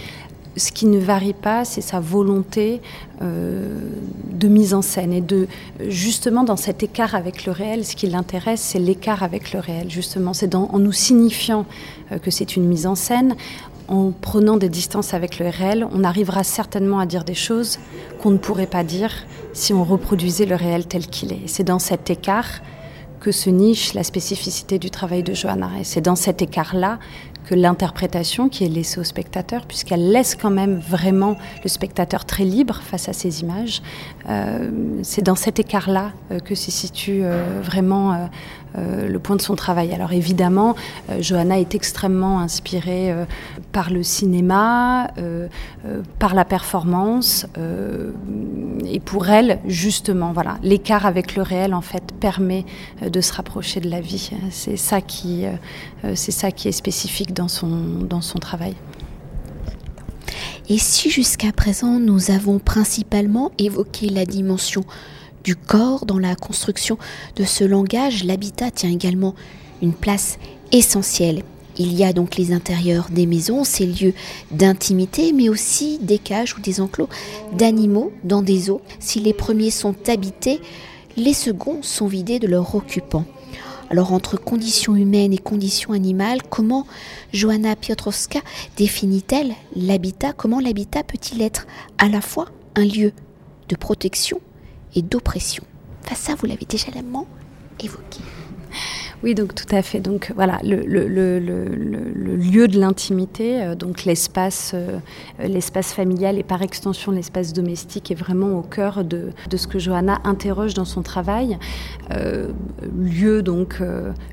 Ce 0.57 0.73
qui 0.73 0.87
ne 0.87 0.99
varie 0.99 1.35
pas, 1.35 1.65
c'est 1.65 1.81
sa 1.81 2.01
volonté 2.01 2.81
euh, 3.21 3.79
de 4.33 4.49
mise 4.49 4.75
en 4.75 4.83
scène. 4.83 5.13
Et 5.13 5.21
de, 5.21 5.47
justement, 5.89 6.43
dans 6.43 6.57
cet 6.57 6.83
écart 6.83 7.15
avec 7.15 7.45
le 7.45 7.53
réel, 7.53 7.85
ce 7.85 7.95
qui 7.95 8.09
l'intéresse, 8.09 8.61
c'est 8.61 8.81
l'écart 8.81 9.23
avec 9.23 9.53
le 9.53 9.61
réel. 9.61 9.91
Justement, 9.91 10.33
c'est 10.35 10.55
en 10.55 10.79
nous 10.79 10.93
signifiant 10.93 11.65
que 12.23 12.31
c'est 12.31 12.57
une 12.57 12.65
mise 12.65 12.87
en 12.87 12.95
scène, 12.95 13.37
en 13.89 14.13
prenant 14.13 14.57
des 14.57 14.69
distances 14.69 15.15
avec 15.15 15.39
le 15.39 15.49
réel, 15.49 15.87
on 15.93 16.05
arrivera 16.05 16.45
certainement 16.45 16.99
à 16.99 17.07
dire 17.07 17.25
des 17.25 17.35
choses 17.35 17.79
qu'on 18.21 18.31
ne 18.31 18.39
pourrait 18.39 18.67
pas 18.67 18.85
dire 18.85 19.13
si 19.53 19.73
on 19.73 19.83
reproduisait 19.83 20.47
le 20.47 20.55
réel 20.55 20.87
tel 20.87 21.07
qu'il 21.07 21.33
est. 21.33 21.47
C'est 21.47 21.65
dans 21.65 21.79
cet 21.79 22.11
écart 22.11 22.61
que 23.21 23.33
se 23.33 23.51
niche 23.51 23.95
la 23.95 24.05
spécificité 24.05 24.79
du 24.79 24.91
travail 24.91 25.23
de 25.23 25.35
Johanna. 25.35 25.71
Et 25.81 25.85
c'est 25.85 26.01
dans 26.01 26.15
cet 26.15 26.41
écart-là 26.43 26.99
que 27.49 27.55
l'interprétation 27.55 28.51
qui 28.51 28.65
est 28.65 28.69
laissée 28.69 29.01
au 29.01 29.05
spectateur, 29.05 29.65
puisqu'elle 29.67 30.11
laisse 30.11 30.37
quand 30.37 30.51
même 30.51 30.79
vraiment 30.79 31.37
le 31.63 31.69
spectateur 31.69 32.27
très 32.27 32.45
libre 32.45 32.81
face 32.83 33.09
à 33.09 33.15
ces 33.15 33.41
images, 33.41 33.83
euh, 34.29 34.71
c'est 35.03 35.23
dans 35.23 35.35
cet 35.35 35.59
écart-là 35.59 36.13
euh, 36.31 36.41
que 36.41 36.55
se 36.55 36.71
situe 36.71 37.21
euh, 37.23 37.61
vraiment 37.63 38.29
le 38.77 39.19
point 39.19 39.37
de 39.37 39.43
son 39.43 39.57
travail. 39.57 39.93
Alors 39.93 40.13
évidemment, 40.13 40.75
Johanna 41.21 41.59
est 41.59 41.75
extrêmement 41.75 42.41
inspirée 42.41 43.15
par 43.73 43.91
le 43.91 44.03
cinéma, 44.03 45.11
par 46.19 46.35
la 46.35 46.45
performance, 46.45 47.47
et 48.85 49.01
pour 49.01 49.29
elle, 49.29 49.59
justement, 49.67 50.33
voilà, 50.33 50.59
l'écart 50.63 51.07
avec 51.07 51.35
le 51.35 51.43
réel 51.43 51.75
en 51.75 51.81
fait 51.81 52.13
permet 52.21 52.65
de 53.03 53.21
se 53.21 53.33
rapprocher 53.33 53.81
de 53.81 53.91
la 53.91 54.01
vie. 54.01 54.31
C'est 54.51 54.77
ça 54.77 55.01
qui, 55.01 55.45
c'est 56.15 56.33
ça 56.33 56.51
qui 56.51 56.69
est 56.69 56.73
spécifique 56.73 57.33
dans 57.35 57.49
son, 57.49 57.69
dans 58.09 58.21
son 58.21 58.39
travail. 58.39 58.75
Et 60.69 60.77
si 60.77 61.11
jusqu'à 61.11 61.51
présent 61.53 61.99
nous 61.99 62.31
avons 62.31 62.59
principalement 62.59 63.51
évoqué 63.59 64.11
la 64.11 64.27
dimension 64.27 64.85
du 65.49 65.57
corps 65.57 66.05
dans 66.05 66.19
la 66.19 66.35
construction 66.35 66.99
de 67.37 67.45
ce 67.45 67.65
langage, 67.65 68.23
l'habitat 68.23 68.71
tient 68.71 68.91
également 68.91 69.35
une 69.81 69.95
place 69.95 70.39
essentielle. 70.73 71.43
Il 71.79 71.95
y 71.95 72.05
a 72.05 72.13
donc 72.13 72.37
les 72.37 72.53
intérieurs 72.53 73.09
des 73.11 73.25
maisons, 73.25 73.65
ces 73.65 73.87
lieux 73.87 74.13
d'intimité, 74.51 75.33
mais 75.33 75.49
aussi 75.49 76.01
des 76.03 76.19
cages 76.19 76.55
ou 76.55 76.61
des 76.61 76.83
enclos 76.83 77.09
d'animaux 77.55 78.13
dans 78.25 78.43
des 78.43 78.69
eaux. 78.69 78.83
Si 78.99 79.21
les 79.21 79.33
premiers 79.33 79.71
sont 79.71 79.95
habités, 80.07 80.61
les 81.17 81.33
seconds 81.33 81.79
sont 81.81 82.09
vidés 82.09 82.39
de 82.39 82.47
leurs 82.47 82.75
occupants. 82.75 83.25
Alors 83.89 84.13
entre 84.13 84.37
conditions 84.37 84.97
humaines 84.97 85.33
et 85.33 85.39
conditions 85.39 85.95
animales, 85.95 86.43
comment 86.51 86.87
Johanna 87.33 87.75
Piotrowska 87.75 88.41
définit-elle 88.77 89.55
l'habitat? 89.75 90.35
Comment 90.35 90.61
l'habitat 90.61 91.05
peut-il 91.05 91.41
être 91.41 91.67
à 91.97 92.11
la 92.11 92.21
fois 92.21 92.51
un 92.75 92.85
lieu 92.85 93.13
de 93.71 93.77
protection 93.77 94.43
et 94.95 95.03
d'oppression 95.03 95.65
Enfin 96.05 96.15
ça, 96.15 96.35
vous 96.37 96.47
l'avez 96.47 96.65
déjà 96.67 96.89
évoqué. 97.81 98.21
Oui, 99.25 99.35
donc 99.35 99.55
tout 99.55 99.75
à 99.75 99.83
fait. 99.83 99.99
Donc 99.99 100.33
voilà, 100.37 100.61
le, 100.63 100.85
lieu 100.87 102.69
de 102.69 102.79
l'intimité, 102.79 103.61
euh, 103.61 103.75
donc 103.75 104.05
l'espace, 104.05 104.73
euh, 104.75 104.99
l'espace 105.41 105.93
familial 105.93 106.39
et 106.39 106.45
par 106.45 106.63
extension 106.63 107.11
l'espace 107.11 107.53
domestique 107.53 108.13
est 108.13 108.15
vraiment 108.15 108.59
au 108.59 108.63
cœur 108.63 109.05
de, 109.05 109.31
ce 109.55 109.67
que 109.67 109.81
Johanna 109.81 110.21
interroge 110.23 110.75
dans 110.75 110.85
son 110.85 111.03
travail. 111.03 111.59
Euh, 112.13 112.53
lieu 112.97 113.43
donc 113.43 113.83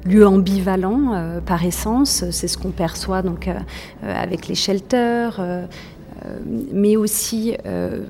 lieu 0.06 0.28
ambivalent 0.28 1.42
par 1.46 1.66
essence, 1.66 2.24
c'est 2.30 2.48
ce 2.48 2.58
qu'on 2.58 2.72
perçoit 2.72 3.22
donc 3.22 3.50
avec 4.04 4.48
les 4.48 4.56
shelters 4.56 5.40
mais 6.72 6.96
aussi 6.96 7.56
euh, 7.66 8.06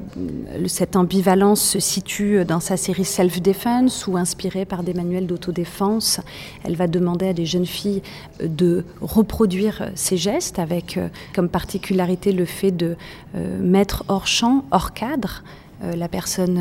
cette 0.68 0.96
ambivalence 0.96 1.62
se 1.62 1.80
situe 1.80 2.46
dans 2.46 2.60
sa 2.60 2.78
série 2.78 3.06
Self-Defense 3.06 4.08
ou 4.08 4.18
inspirée 4.18 4.66
par 4.66 4.84
des 4.84 4.94
manuels 4.94 5.28
d'autodéfense. 5.28 6.20
Elle 6.64 6.76
va 6.76 6.88
demander 6.88 7.28
à 7.28 7.34
des 7.34 7.46
jeunes 7.46 7.66
filles 7.66 8.02
de 8.42 8.86
reproduire 9.02 9.90
ces 9.96 10.18
gestes 10.18 10.60
avec 10.60 11.00
comme 11.34 11.50
particularité 11.50 12.32
le 12.32 12.46
fait 12.46 12.72
de 12.72 12.96
euh, 13.36 13.60
mettre 13.62 14.04
hors 14.08 14.28
champ, 14.28 14.66
hors 14.72 14.94
cadre, 14.94 15.44
la 15.82 16.08
personne 16.08 16.58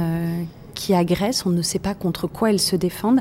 qui 0.75 0.95
agressent, 0.95 1.47
on 1.47 1.51
ne 1.51 1.63
sait 1.63 1.79
pas 1.79 1.95
contre 1.95 2.27
quoi 2.27 2.51
elles 2.51 2.61
se 2.61 2.77
défendent, 2.77 3.21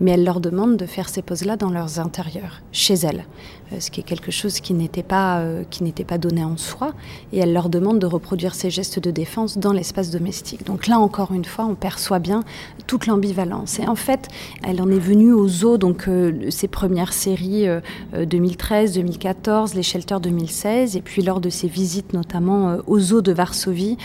mais 0.00 0.12
elle 0.12 0.24
leur 0.24 0.40
demande 0.40 0.76
de 0.76 0.86
faire 0.86 1.08
ces 1.08 1.22
poses-là 1.22 1.56
dans 1.56 1.70
leurs 1.70 1.98
intérieurs, 1.98 2.62
chez 2.72 2.94
elles, 2.94 3.26
euh, 3.72 3.80
ce 3.80 3.90
qui 3.90 4.00
est 4.00 4.04
quelque 4.04 4.30
chose 4.30 4.60
qui 4.60 4.72
n'était 4.74 5.02
pas, 5.02 5.40
euh, 5.40 5.64
pas 6.06 6.18
donné 6.18 6.44
en 6.44 6.56
soi, 6.56 6.92
et 7.32 7.38
elle 7.38 7.52
leur 7.52 7.68
demande 7.68 7.98
de 7.98 8.06
reproduire 8.06 8.54
ces 8.54 8.70
gestes 8.70 8.98
de 8.98 9.10
défense 9.10 9.58
dans 9.58 9.72
l'espace 9.72 10.10
domestique. 10.10 10.64
Donc 10.64 10.86
là, 10.86 10.98
encore 10.98 11.32
une 11.32 11.44
fois, 11.44 11.66
on 11.66 11.74
perçoit 11.74 12.18
bien 12.18 12.42
toute 12.86 13.06
l'ambivalence. 13.06 13.78
Et 13.78 13.86
en 13.86 13.94
fait, 13.94 14.28
elle 14.62 14.80
en 14.80 14.90
est 14.90 14.98
venue 14.98 15.32
aux 15.32 15.48
zoo, 15.48 15.78
donc 15.78 16.08
euh, 16.08 16.50
ses 16.50 16.68
premières 16.68 17.12
séries 17.12 17.66
2013, 18.14 18.94
2014, 18.94 19.74
les 19.74 19.82
shelters 19.82 20.20
2016, 20.20 20.96
et 20.96 21.00
puis 21.00 21.22
lors 21.22 21.40
de 21.40 21.50
ses 21.50 21.68
visites 21.68 22.12
notamment 22.12 22.78
aux 22.86 22.98
zoos 22.98 23.22
de 23.22 23.32
Varsovie, 23.32 23.96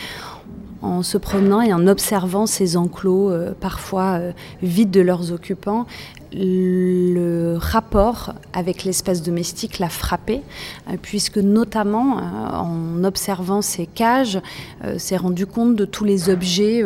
en 0.81 1.03
se 1.03 1.17
promenant 1.17 1.61
et 1.61 1.73
en 1.73 1.87
observant 1.87 2.45
ces 2.45 2.77
enclos 2.77 3.31
euh, 3.31 3.53
parfois 3.59 4.19
euh, 4.19 4.31
vides 4.61 4.91
de 4.91 5.01
leurs 5.01 5.31
occupants, 5.31 5.87
le 6.33 7.55
rapport 7.57 8.33
avec 8.51 8.83
l'espace 8.83 9.23
domestique 9.23 9.79
l'a 9.79 9.89
frappé, 9.89 10.41
euh, 10.89 10.97
puisque 11.01 11.37
notamment 11.37 12.17
en 12.17 13.03
observant 13.03 13.61
ces 13.61 13.85
cages, 13.85 14.39
s'est 14.97 15.17
rendu 15.17 15.45
compte 15.45 15.75
de 15.75 15.85
tous 15.85 16.03
les 16.03 16.29
objets 16.29 16.83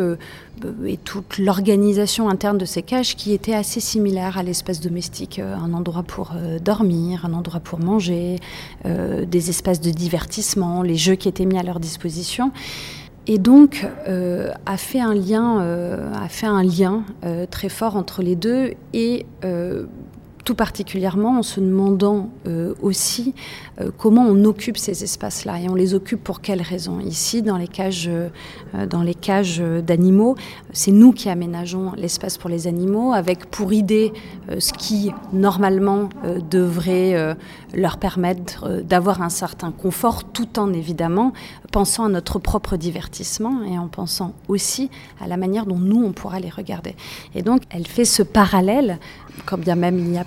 et 0.86 0.96
toute 0.96 1.38
l'organisation 1.38 2.28
interne 2.28 2.56
de 2.56 2.64
ces 2.64 2.82
cages 2.82 3.16
qui 3.16 3.32
était 3.32 3.54
assez 3.54 3.80
similaire 3.80 4.38
à 4.38 4.42
l'espace 4.42 4.80
domestique. 4.80 5.40
Un 5.40 5.74
endroit 5.74 6.04
pour 6.04 6.32
dormir, 6.64 7.26
un 7.26 7.34
endroit 7.34 7.60
pour 7.60 7.80
manger, 7.80 8.38
des 8.84 9.50
espaces 9.50 9.80
de 9.80 9.90
divertissement, 9.90 10.82
les 10.82 10.96
jeux 10.96 11.16
qui 11.16 11.28
étaient 11.28 11.46
mis 11.46 11.58
à 11.58 11.62
leur 11.62 11.80
disposition 11.80 12.52
et 13.26 13.38
donc 13.38 13.86
euh, 14.08 14.50
a 14.66 14.76
fait 14.76 15.00
un 15.00 15.14
lien, 15.14 15.60
euh, 15.60 16.12
a 16.14 16.28
fait 16.28 16.46
un 16.46 16.62
lien 16.62 17.04
euh, 17.24 17.46
très 17.48 17.68
fort 17.68 17.96
entre 17.96 18.22
les 18.22 18.36
deux 18.36 18.74
et 18.92 19.26
tout 20.44 20.54
particulièrement 20.54 21.38
en 21.38 21.42
se 21.42 21.60
demandant 21.60 22.30
aussi 22.80 23.34
comment 23.98 24.24
on 24.26 24.44
occupe 24.44 24.76
ces 24.76 25.04
espaces-là 25.04 25.60
et 25.60 25.68
on 25.68 25.74
les 25.74 25.94
occupe 25.94 26.22
pour 26.22 26.40
quelles 26.40 26.62
raisons. 26.62 27.00
Ici, 27.00 27.42
dans 27.42 27.56
les 27.56 27.68
cages, 27.68 28.10
dans 28.90 29.02
les 29.02 29.14
cages 29.14 29.60
d'animaux, 29.60 30.36
c'est 30.72 30.90
nous 30.90 31.12
qui 31.12 31.28
aménageons 31.28 31.92
l'espace 31.96 32.38
pour 32.38 32.50
les 32.50 32.66
animaux 32.66 33.12
avec 33.12 33.46
pour 33.50 33.72
idée 33.72 34.12
ce 34.58 34.72
qui 34.72 35.12
normalement 35.32 36.08
devrait 36.50 37.36
leur 37.74 37.98
permettre 37.98 38.82
d'avoir 38.82 39.22
un 39.22 39.30
certain 39.30 39.70
confort 39.70 40.24
tout 40.24 40.58
en 40.58 40.72
évidemment 40.72 41.32
pensant 41.70 42.04
à 42.04 42.08
notre 42.08 42.38
propre 42.38 42.76
divertissement 42.76 43.62
et 43.64 43.78
en 43.78 43.88
pensant 43.88 44.34
aussi 44.48 44.90
à 45.20 45.26
la 45.26 45.36
manière 45.36 45.66
dont 45.66 45.78
nous, 45.78 46.04
on 46.04 46.12
pourra 46.12 46.40
les 46.40 46.50
regarder. 46.50 46.94
Et 47.34 47.42
donc, 47.42 47.62
elle 47.70 47.86
fait 47.86 48.04
ce 48.04 48.22
parallèle, 48.22 48.98
quand 49.46 49.58
bien 49.58 49.74
même 49.74 49.98
il 49.98 50.04
n'y 50.04 50.18
a 50.18 50.24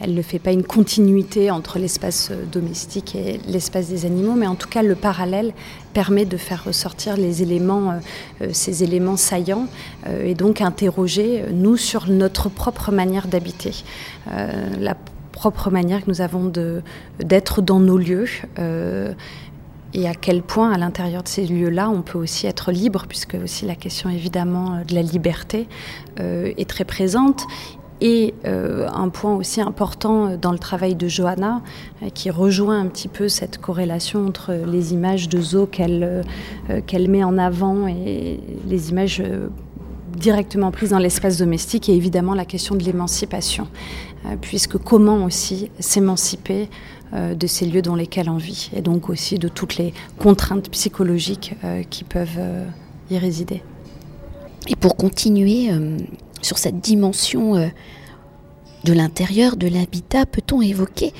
Elle 0.00 0.14
ne 0.14 0.22
fait 0.22 0.38
pas 0.38 0.52
une 0.52 0.62
continuité 0.62 1.50
entre 1.50 1.78
l'espace 1.78 2.30
domestique 2.52 3.14
et 3.14 3.40
l'espace 3.46 3.88
des 3.88 4.06
animaux, 4.06 4.34
mais 4.34 4.46
en 4.46 4.54
tout 4.54 4.68
cas, 4.68 4.82
le 4.82 4.94
parallèle 4.94 5.52
permet 5.92 6.24
de 6.24 6.36
faire 6.36 6.64
ressortir 6.64 7.16
euh, 7.18 7.98
euh, 8.40 8.48
ces 8.52 8.84
éléments 8.84 9.16
saillants, 9.16 9.66
euh, 10.06 10.24
et 10.24 10.34
donc 10.34 10.60
interroger, 10.60 11.44
nous, 11.52 11.76
sur 11.76 12.08
notre 12.08 12.48
propre 12.48 12.92
manière 12.92 13.26
d'habiter. 13.26 13.84
la 14.26 14.94
propre 15.32 15.70
manière 15.70 16.04
que 16.04 16.10
nous 16.10 16.20
avons 16.20 16.50
d'être 17.20 17.62
dans 17.62 17.78
nos 17.78 17.96
lieux 17.96 18.26
et 19.94 20.06
à 20.06 20.14
quel 20.14 20.42
point 20.42 20.70
à 20.70 20.78
l'intérieur 20.78 21.22
de 21.22 21.28
ces 21.28 21.46
lieux-là, 21.46 21.88
on 21.88 22.02
peut 22.02 22.18
aussi 22.18 22.46
être 22.46 22.72
libre, 22.72 23.06
puisque 23.08 23.36
aussi 23.42 23.64
la 23.64 23.74
question 23.74 24.10
évidemment 24.10 24.74
euh, 24.74 24.84
de 24.84 24.94
la 24.94 25.02
liberté 25.02 25.66
euh, 26.20 26.52
est 26.56 26.68
très 26.68 26.84
présente. 26.84 27.46
Et 28.00 28.34
euh, 28.46 28.86
un 28.88 29.08
point 29.08 29.34
aussi 29.34 29.60
important 29.60 30.36
dans 30.36 30.52
le 30.52 30.58
travail 30.58 30.94
de 30.94 31.08
Johanna, 31.08 31.62
qui 32.14 32.30
rejoint 32.30 32.80
un 32.80 32.86
petit 32.86 33.08
peu 33.08 33.28
cette 33.28 33.58
corrélation 33.58 34.26
entre 34.26 34.52
les 34.52 34.92
images 34.92 35.28
de 35.28 35.40
zoo 35.40 35.66
qu'elle 35.66 36.22
qu'elle 36.86 37.08
met 37.08 37.24
en 37.24 37.38
avant 37.38 37.88
et 37.88 38.40
les 38.66 38.90
images 38.90 39.22
directement 40.16 40.70
prises 40.70 40.90
dans 40.90 40.98
l'espace 40.98 41.38
domestique, 41.38 41.88
et 41.88 41.94
évidemment 41.94 42.34
la 42.34 42.44
question 42.44 42.76
de 42.76 42.84
l'émancipation. 42.84 43.66
puisque 44.40 44.78
comment 44.78 45.24
aussi 45.24 45.70
s'émanciper 45.80 46.68
euh, 47.14 47.34
de 47.34 47.46
ces 47.46 47.64
lieux 47.64 47.80
dans 47.80 47.94
lesquels 47.94 48.28
on 48.28 48.36
vit 48.36 48.70
et 48.76 48.82
donc 48.82 49.08
aussi 49.08 49.38
de 49.38 49.48
toutes 49.48 49.78
les 49.78 49.94
contraintes 50.18 50.68
psychologiques 50.68 51.54
euh, 51.64 51.82
qui 51.88 52.04
peuvent 52.04 52.36
euh, 52.36 52.66
y 53.10 53.16
résider. 53.16 53.62
Et 54.68 54.76
pour 54.76 54.94
continuer 54.94 55.70
sur 56.42 56.58
cette 56.58 56.80
dimension 56.80 57.70
de 58.84 58.92
l'intérieur, 58.92 59.56
de 59.56 59.68
l'habitat, 59.68 60.26
peut-on 60.26 60.62
évoquer 60.62 61.12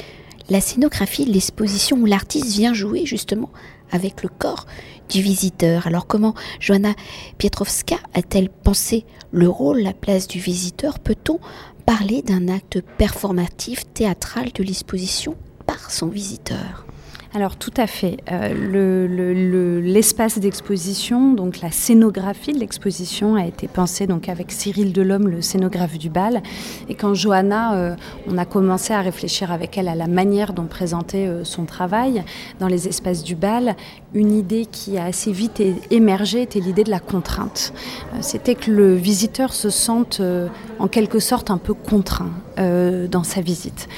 la 0.48 0.60
scénographie 0.60 1.24
l'exposition 1.24 1.98
où 1.98 2.06
l'artiste 2.06 2.56
vient 2.56 2.72
jouer 2.72 3.04
justement 3.04 3.50
avec 3.90 4.22
le 4.22 4.28
corps 4.28 4.66
du 5.10 5.20
visiteur? 5.20 5.86
Alors 5.86 6.06
comment 6.06 6.34
Joanna 6.60 6.94
Pietrowska 7.38 7.96
a-t-elle 8.14 8.48
pensé 8.48 9.04
le 9.30 9.48
rôle, 9.48 9.80
la 9.80 9.92
place 9.92 10.28
du 10.28 10.38
visiteur? 10.38 10.98
Peut-on 10.98 11.38
parler 11.84 12.22
d'un 12.22 12.48
acte 12.48 12.80
performatif 12.96 13.84
théâtral 13.92 14.50
de 14.54 14.62
l'exposition 14.62 15.36
par 15.66 15.90
son 15.90 16.08
visiteur? 16.08 16.87
Alors 17.34 17.56
tout 17.56 17.74
à 17.76 17.86
fait. 17.86 18.16
Euh, 18.32 19.80
l'espace 19.82 20.38
d'exposition, 20.38 21.34
donc 21.34 21.60
la 21.60 21.70
scénographie 21.70 22.52
de 22.52 22.58
l'exposition 22.58 23.34
a 23.36 23.44
été 23.44 23.68
pensée 23.68 24.06
donc 24.06 24.30
avec 24.30 24.50
Cyril 24.50 24.94
Delhomme, 24.94 25.28
le 25.28 25.42
scénographe 25.42 25.98
du 25.98 26.08
bal. 26.08 26.42
Et 26.88 26.94
quand 26.94 27.12
Johanna, 27.12 27.74
euh, 27.74 27.96
on 28.26 28.38
a 28.38 28.46
commencé 28.46 28.94
à 28.94 29.02
réfléchir 29.02 29.52
avec 29.52 29.76
elle 29.76 29.88
à 29.88 29.94
la 29.94 30.06
manière 30.06 30.54
dont 30.54 30.64
présenter 30.64 31.26
euh, 31.26 31.44
son 31.44 31.66
travail 31.66 32.24
dans 32.60 32.66
les 32.66 32.88
espaces 32.88 33.22
du 33.22 33.34
bal, 33.34 33.76
une 34.14 34.32
idée 34.32 34.64
qui 34.64 34.96
a 34.96 35.04
assez 35.04 35.30
vite 35.30 35.62
émergé 35.90 36.40
était 36.42 36.60
l'idée 36.60 36.84
de 36.84 36.90
la 36.90 37.00
contrainte. 37.00 37.74
C'était 38.22 38.54
que 38.54 38.70
le 38.70 38.94
visiteur 38.94 39.52
se 39.52 39.68
sente 39.68 40.22
en 40.78 40.88
quelque 40.88 41.18
sorte 41.18 41.50
un 41.50 41.58
peu 41.58 41.74
contraint 41.74 42.32
dans 42.58 43.24
sa 43.24 43.40
visite. 43.40 43.88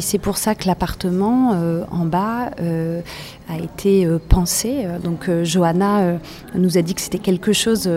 C'est 0.00 0.18
pour 0.18 0.36
ça 0.36 0.54
que 0.54 0.66
l'appartement 0.66 1.50
en 1.90 2.04
bas 2.04 2.50
euh, 2.60 3.00
a 3.48 3.58
été 3.58 4.06
euh, 4.06 4.18
pensé. 4.28 4.86
Donc 5.02 5.28
euh, 5.28 5.44
Johanna 5.44 6.18
nous 6.54 6.78
a 6.78 6.82
dit 6.82 6.94
que 6.94 7.00
c'était 7.00 7.18
quelque 7.18 7.52
chose, 7.52 7.90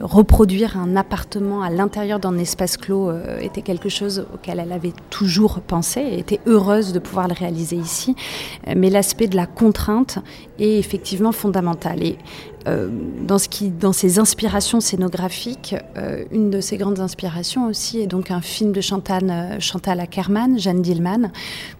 reproduire 0.00 0.76
un 0.76 0.96
appartement 0.96 1.62
à 1.62 1.70
l'intérieur 1.70 2.18
d'un 2.18 2.36
espace 2.38 2.76
clos 2.76 3.12
était 3.40 3.62
quelque 3.62 3.88
chose 3.88 4.26
auquel 4.34 4.58
elle 4.58 4.72
avait 4.72 4.92
toujours 5.10 5.60
pensé 5.60 6.00
et 6.00 6.18
était 6.18 6.40
heureuse 6.46 6.92
de 6.92 6.98
pouvoir 6.98 7.28
le 7.28 7.34
réaliser 7.34 7.76
ici. 7.76 8.16
Mais 8.74 8.90
l'aspect 8.90 9.28
de 9.28 9.36
la 9.36 9.46
contrainte 9.46 10.18
est 10.58 10.78
effectivement 10.78 11.32
fondamental. 11.32 12.02
Et 12.02 12.18
euh, 12.66 12.88
dans, 13.20 13.38
ce 13.38 13.48
qui, 13.48 13.70
dans 13.70 13.92
ses 13.92 14.18
inspirations 14.18 14.80
scénographiques, 14.80 15.74
euh, 15.96 16.24
une 16.30 16.50
de 16.50 16.60
ses 16.60 16.78
grandes 16.78 17.00
inspirations 17.00 17.66
aussi 17.66 18.00
est 18.00 18.06
donc 18.06 18.30
un 18.30 18.40
film 18.40 18.72
de 18.72 18.80
Chantal, 18.80 19.24
euh, 19.28 19.60
Chantal 19.60 20.00
Ackerman, 20.00 20.58
Jeanne 20.58 20.80
Dillman, 20.80 21.30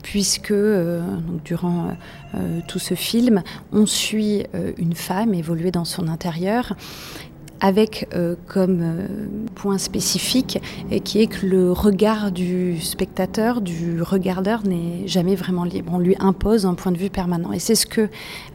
puisque 0.02 0.52
durant 1.44 1.96
tout 2.66 2.78
ce 2.78 2.94
film, 2.94 3.42
on 3.72 3.86
suit 3.86 4.44
une 4.76 4.94
femme 4.94 5.34
évoluer 5.34 5.70
dans 5.70 5.84
son 5.84 6.08
intérieur 6.08 6.74
avec 7.64 8.06
euh, 8.14 8.34
comme 8.46 8.80
euh, 8.82 9.06
point 9.54 9.78
spécifique 9.78 10.60
et 10.90 11.00
qui 11.00 11.22
est 11.22 11.28
que 11.28 11.46
le 11.46 11.72
regard 11.72 12.30
du 12.30 12.78
spectateur, 12.78 13.62
du 13.62 14.02
regardeur 14.02 14.66
n'est 14.66 15.08
jamais 15.08 15.34
vraiment 15.34 15.64
libre. 15.64 15.90
On 15.94 15.98
lui 15.98 16.14
impose 16.18 16.66
un 16.66 16.74
point 16.74 16.92
de 16.92 16.98
vue 16.98 17.08
permanent. 17.08 17.52
Et 17.52 17.58
c'est 17.58 17.74
ce 17.74 17.86
que 17.86 18.10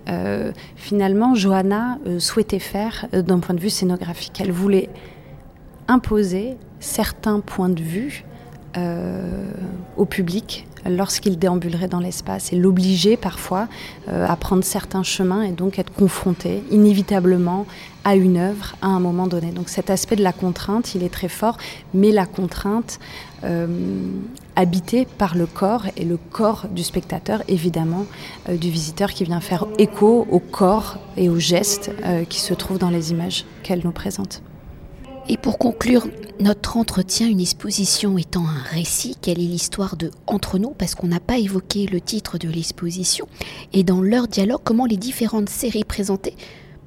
euh, 0.09 0.51
finalement 0.75 1.33
Johanna 1.33 1.97
souhaitait 2.19 2.59
faire 2.59 3.07
d'un 3.11 3.39
point 3.39 3.55
de 3.55 3.59
vue 3.59 3.71
scénographique. 3.71 4.39
Elle 4.41 4.51
voulait 4.51 4.89
imposer 5.87 6.57
certains 6.79 7.39
points 7.39 7.69
de 7.69 7.81
vue 7.81 8.25
au 9.97 10.05
public 10.05 10.67
lorsqu'il 10.87 11.37
déambulerait 11.37 11.87
dans 11.87 11.99
l'espace 11.99 12.53
et 12.53 12.55
l'obliger 12.55 13.17
parfois 13.17 13.67
euh, 14.07 14.25
à 14.27 14.35
prendre 14.35 14.63
certains 14.63 15.03
chemins 15.03 15.41
et 15.41 15.51
donc 15.51 15.79
être 15.79 15.93
confronté 15.93 16.63
inévitablement 16.71 17.65
à 18.03 18.15
une 18.15 18.37
œuvre 18.37 18.75
à 18.81 18.87
un 18.87 18.99
moment 18.99 19.27
donné. 19.27 19.51
Donc 19.51 19.69
cet 19.69 19.89
aspect 19.89 20.15
de 20.15 20.23
la 20.23 20.33
contrainte, 20.33 20.95
il 20.95 21.03
est 21.03 21.13
très 21.13 21.27
fort, 21.27 21.57
mais 21.93 22.11
la 22.11 22.25
contrainte 22.25 22.99
euh, 23.43 23.67
habitée 24.55 25.05
par 25.05 25.35
le 25.35 25.45
corps 25.45 25.85
et 25.97 26.05
le 26.05 26.17
corps 26.17 26.67
du 26.69 26.83
spectateur, 26.83 27.43
évidemment, 27.47 28.05
euh, 28.47 28.57
du 28.57 28.69
visiteur 28.69 29.11
qui 29.11 29.23
vient 29.23 29.41
faire 29.41 29.65
écho 29.77 30.27
au 30.29 30.39
corps 30.39 30.97
et 31.17 31.29
aux 31.29 31.39
gestes 31.39 31.91
qui 32.29 32.39
se 32.39 32.53
trouvent 32.53 32.79
dans 32.79 32.89
les 32.89 33.11
images 33.11 33.45
qu'elle 33.63 33.81
nous 33.83 33.91
présente. 33.91 34.41
Et 35.31 35.37
pour 35.37 35.59
conclure 35.59 36.07
notre 36.39 36.75
entretien, 36.77 37.27
une 37.27 37.39
exposition 37.39 38.17
étant 38.17 38.47
un 38.47 38.63
récit, 38.63 39.15
quelle 39.21 39.39
est 39.39 39.43
l'histoire 39.43 39.95
de 39.95 40.09
Entre 40.25 40.57
nous? 40.57 40.71
Parce 40.71 40.95
qu'on 40.95 41.05
n'a 41.05 41.19
pas 41.19 41.37
évoqué 41.37 41.85
le 41.85 42.01
titre 42.01 42.39
de 42.39 42.49
l'exposition. 42.49 43.27
Et 43.71 43.83
dans 43.83 44.01
leur 44.01 44.27
dialogue, 44.27 44.61
comment 44.63 44.87
les 44.87 44.97
différentes 44.97 45.49
séries 45.49 45.83
présentées 45.83 46.35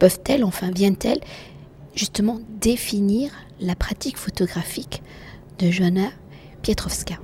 peuvent-elles, 0.01 0.43
enfin 0.43 0.73
viennent-elles, 0.73 1.21
justement 1.95 2.41
définir 2.61 3.31
la 3.61 3.77
pratique 3.77 4.17
photographique 4.17 5.03
de 5.61 5.71
Joanna 5.71 6.09
Pietrowska 6.63 7.21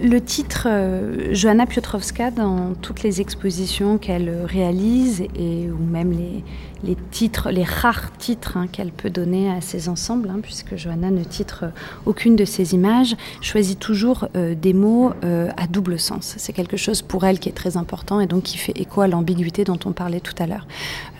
le 0.00 0.22
titre 0.22 0.68
euh, 0.70 1.34
Joanna 1.34 1.66
Piotrowska, 1.66 2.30
dans 2.30 2.72
toutes 2.80 3.02
les 3.02 3.20
expositions 3.20 3.98
qu'elle 3.98 4.44
réalise, 4.46 5.22
et, 5.36 5.70
ou 5.70 5.76
même 5.76 6.12
les, 6.12 6.42
les 6.84 6.96
titres, 7.10 7.50
les 7.50 7.64
rares 7.64 8.12
titres 8.18 8.56
hein, 8.56 8.66
qu'elle 8.66 8.90
peut 8.90 9.10
donner 9.10 9.50
à 9.50 9.60
ses 9.60 9.88
ensembles, 9.88 10.30
hein, 10.30 10.40
puisque 10.42 10.76
Johanna 10.76 11.10
ne 11.10 11.22
titre 11.24 11.64
aucune 12.06 12.36
de 12.36 12.44
ses 12.44 12.74
images, 12.74 13.16
choisit 13.40 13.78
toujours 13.78 14.28
euh, 14.36 14.54
des 14.54 14.72
mots 14.72 15.12
euh, 15.24 15.50
à 15.56 15.66
double 15.66 15.98
sens. 15.98 16.34
C'est 16.38 16.52
quelque 16.52 16.76
chose 16.76 17.02
pour 17.02 17.24
elle 17.24 17.38
qui 17.38 17.48
est 17.48 17.52
très 17.52 17.76
important 17.76 18.20
et 18.20 18.26
donc 18.26 18.44
qui 18.44 18.58
fait 18.58 18.72
écho 18.76 19.00
à 19.00 19.08
l'ambiguïté 19.08 19.64
dont 19.64 19.78
on 19.84 19.92
parlait 19.92 20.20
tout 20.20 20.34
à 20.38 20.46
l'heure. 20.46 20.66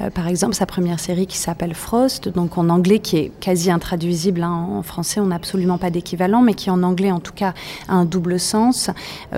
Euh, 0.00 0.11
par 0.11 0.26
exemple, 0.26 0.54
sa 0.54 0.66
première 0.66 1.00
série 1.00 1.26
qui 1.26 1.38
s'appelle 1.38 1.75
Frost, 1.75 2.28
donc 2.28 2.59
en 2.59 2.69
anglais 2.69 2.99
qui 2.99 3.16
est 3.16 3.33
quasi 3.40 3.71
intraduisible, 3.71 4.42
hein, 4.42 4.69
en 4.71 4.82
français 4.82 5.21
on 5.21 5.26
n'a 5.26 5.37
absolument 5.37 5.78
pas 5.78 5.91
d'équivalent, 5.91 6.43
mais 6.43 6.54
qui 6.54 6.71
en 6.71 6.82
anglais 6.82 7.10
en 7.10 7.21
tout 7.21 7.32
cas 7.32 7.54
a 7.89 7.95
un 7.95 8.04
double 8.04 8.39
sens. 8.41 8.91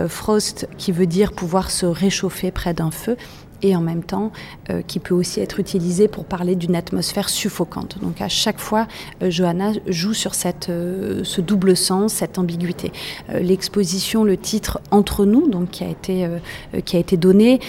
Frost 0.09 0.68
qui 0.79 0.92
veut 0.92 1.07
dire 1.07 1.33
pouvoir 1.33 1.70
se 1.70 1.87
réchauffer 1.87 2.51
près 2.51 2.75
d'un 2.75 2.90
feu 2.90 3.16
et 3.64 3.74
en 3.74 3.81
même 3.81 4.05
temps 4.05 4.31
euh, 4.70 4.83
qui 4.87 5.00
peut 5.00 5.14
aussi 5.14 5.40
être 5.40 5.59
utilisé 5.59 6.07
pour 6.07 6.27
parler 6.27 6.55
d'une 6.55 6.77
atmosphère 6.77 7.29
suffocante. 7.29 7.98
Donc 8.00 8.20
à 8.20 8.29
chaque 8.29 8.61
fois, 8.61 8.87
euh, 9.22 9.31
Johanna 9.31 9.72
joue 9.88 10.12
sur 10.12 10.35
cette, 10.35 10.68
euh, 10.68 11.22
ce 11.24 11.40
double 11.40 11.77
sens, 11.77 12.12
cette 12.12 12.38
ambiguïté. 12.38 12.92
L'exposition, 13.33 14.24
le 14.24 14.37
titre 14.37 14.81
Entre 14.90 15.24
nous, 15.24 15.48
donc 15.48 15.70
qui 15.70 15.85
a 15.85 15.88
été, 15.88 16.29
qui 16.85 16.96
a 16.96 16.98
été 16.98 17.16
donné, 17.16 17.61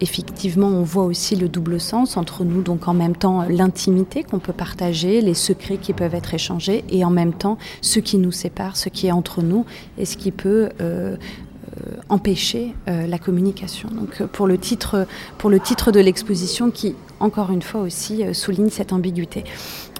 effectivement, 0.00 0.66
on 0.66 0.82
voit 0.82 1.04
aussi 1.04 1.34
le 1.34 1.48
double 1.48 1.80
sens 1.80 2.16
entre 2.16 2.44
nous, 2.44 2.62
donc 2.62 2.88
en 2.88 2.94
même 2.94 3.16
temps 3.16 3.44
l'intimité 3.48 4.22
qu'on 4.22 4.38
peut 4.38 4.52
partager, 4.52 5.22
les 5.22 5.34
secrets 5.34 5.78
qui 5.78 5.94
peuvent 5.94 6.14
être 6.14 6.34
échangés, 6.34 6.84
et 6.90 7.04
en 7.04 7.10
même 7.10 7.32
temps 7.32 7.56
ce 7.80 8.00
qui 8.00 8.18
nous 8.18 8.32
sépare, 8.32 8.76
ce 8.76 8.90
qui 8.90 9.06
est 9.06 9.12
entre 9.12 9.42
nous, 9.42 9.64
et 9.96 10.04
ce 10.04 10.16
qui 10.16 10.30
peut 10.30 10.68
empêcher 12.08 12.74
euh, 12.88 13.06
la 13.06 13.18
communication. 13.18 13.88
Donc 13.90 14.20
euh, 14.20 14.26
pour 14.26 14.46
le 14.46 14.58
titre, 14.58 15.06
pour 15.38 15.50
le 15.50 15.60
titre 15.60 15.92
de 15.92 16.00
l'exposition 16.00 16.70
qui, 16.70 16.94
encore 17.20 17.50
une 17.50 17.62
fois 17.62 17.80
aussi, 17.80 18.22
souligne 18.34 18.70
cette 18.70 18.92
ambiguïté. 18.92 19.44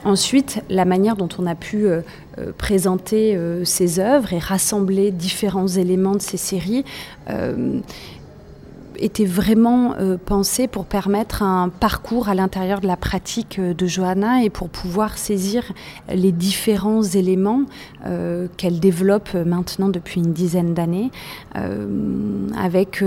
Ensuite, 0.04 0.62
la 0.68 0.84
manière 0.84 1.16
dont 1.16 1.28
on 1.38 1.46
a 1.46 1.54
pu 1.54 1.86
présenter 2.58 3.38
ces 3.62 4.00
œuvres 4.00 4.32
et 4.32 4.40
rassembler 4.40 5.12
différents 5.12 5.68
éléments 5.68 6.16
de 6.16 6.20
ces 6.20 6.38
séries 6.38 6.84
était 8.98 9.24
vraiment 9.24 9.94
euh, 9.98 10.16
pensé 10.24 10.66
pour 10.66 10.84
permettre 10.84 11.42
un 11.42 11.68
parcours 11.68 12.28
à 12.28 12.34
l'intérieur 12.34 12.80
de 12.80 12.86
la 12.86 12.96
pratique 12.96 13.58
euh, 13.58 13.74
de 13.74 13.86
Johanna 13.86 14.42
et 14.44 14.50
pour 14.50 14.68
pouvoir 14.68 15.18
saisir 15.18 15.72
les 16.12 16.32
différents 16.32 17.02
éléments 17.02 17.62
euh, 18.06 18.48
qu'elle 18.56 18.80
développe 18.80 19.34
maintenant 19.34 19.88
depuis 19.88 20.20
une 20.20 20.32
dizaine 20.32 20.74
d'années, 20.74 21.10
avec 22.56 23.04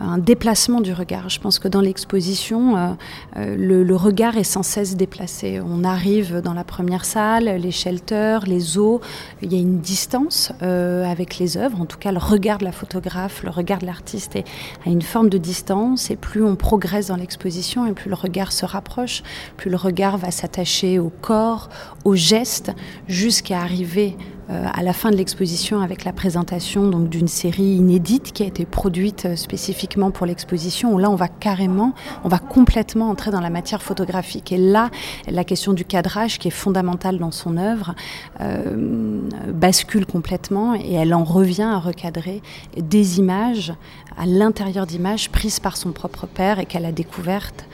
un 0.00 0.18
déplacement 0.18 0.80
du 0.80 0.92
regard. 0.92 1.28
Je 1.28 1.40
pense 1.40 1.58
que 1.58 1.68
dans 1.68 1.80
l'exposition, 1.80 2.96
le, 3.36 3.82
le, 3.82 3.96
regard 3.96 4.36
est 4.36 4.44
sans 4.44 4.62
cesse 4.62 4.96
déplacé. 4.96 5.60
On 5.60 5.84
arrive 5.84 6.40
dans 6.42 6.54
la 6.54 6.64
première 6.64 7.04
salle, 7.04 7.44
les 7.44 7.70
shelters, 7.70 8.44
les 8.46 8.78
eaux, 8.78 9.00
il 9.42 9.52
y 9.52 9.56
a 9.56 9.60
une 9.60 9.80
distance 9.80 10.52
avec 10.60 11.38
les 11.38 11.56
œuvres, 11.56 11.80
en 11.80 11.86
tout 11.86 11.98
cas 11.98 12.12
le 12.12 12.18
regard 12.18 12.58
de 12.58 12.64
la 12.64 12.72
photographe, 12.72 13.42
le 13.42 13.50
regard 13.50 13.78
de 13.78 13.86
l'artiste 13.86 14.36
a 14.84 14.90
une 14.90 15.02
forme 15.02 15.25
de 15.28 15.38
distance 15.38 16.10
et 16.10 16.16
plus 16.16 16.42
on 16.44 16.56
progresse 16.56 17.08
dans 17.08 17.16
l'exposition 17.16 17.86
et 17.86 17.92
plus 17.92 18.08
le 18.08 18.16
regard 18.16 18.52
se 18.52 18.64
rapproche, 18.64 19.22
plus 19.56 19.70
le 19.70 19.76
regard 19.76 20.18
va 20.18 20.30
s'attacher 20.30 20.98
au 20.98 21.10
corps, 21.20 21.68
aux 22.04 22.14
gestes, 22.14 22.72
jusqu'à 23.08 23.60
arriver 23.60 24.16
à 24.48 24.82
la 24.82 24.92
fin 24.92 25.10
de 25.10 25.16
l'exposition 25.16 25.80
avec 25.80 26.04
la 26.04 26.12
présentation 26.12 26.88
donc 26.88 27.08
d'une 27.08 27.26
série 27.26 27.64
inédite 27.64 28.32
qui 28.32 28.42
a 28.44 28.46
été 28.46 28.64
produite 28.64 29.26
euh, 29.26 29.36
spécifiquement 29.36 30.10
pour 30.10 30.24
l'exposition 30.24 30.94
où 30.94 30.98
là 30.98 31.10
on 31.10 31.16
va 31.16 31.26
carrément, 31.28 31.94
on 32.22 32.28
va 32.28 32.38
complètement 32.38 33.10
entrer 33.10 33.30
dans 33.30 33.40
la 33.40 33.50
matière 33.50 33.82
photographique 33.82 34.52
et 34.52 34.56
là 34.56 34.90
la 35.28 35.42
question 35.42 35.72
du 35.72 35.84
cadrage 35.84 36.38
qui 36.38 36.48
est 36.48 36.52
fondamentale 36.52 37.18
dans 37.18 37.32
son 37.32 37.56
œuvre 37.56 37.94
euh, 38.40 39.20
bascule 39.52 40.06
complètement 40.06 40.74
et 40.74 40.94
elle 40.94 41.12
en 41.12 41.24
revient 41.24 41.62
à 41.62 41.78
recadrer 41.78 42.40
des 42.76 43.18
images 43.18 43.74
à 44.16 44.26
l'intérieur 44.26 44.86
d'images 44.86 45.30
prises 45.30 45.58
par 45.60 45.76
son 45.76 45.90
propre 45.90 46.26
père 46.26 46.58
et 46.58 46.66
qu'elle 46.66 46.84
a 46.84 46.92
découvertes 46.92 47.66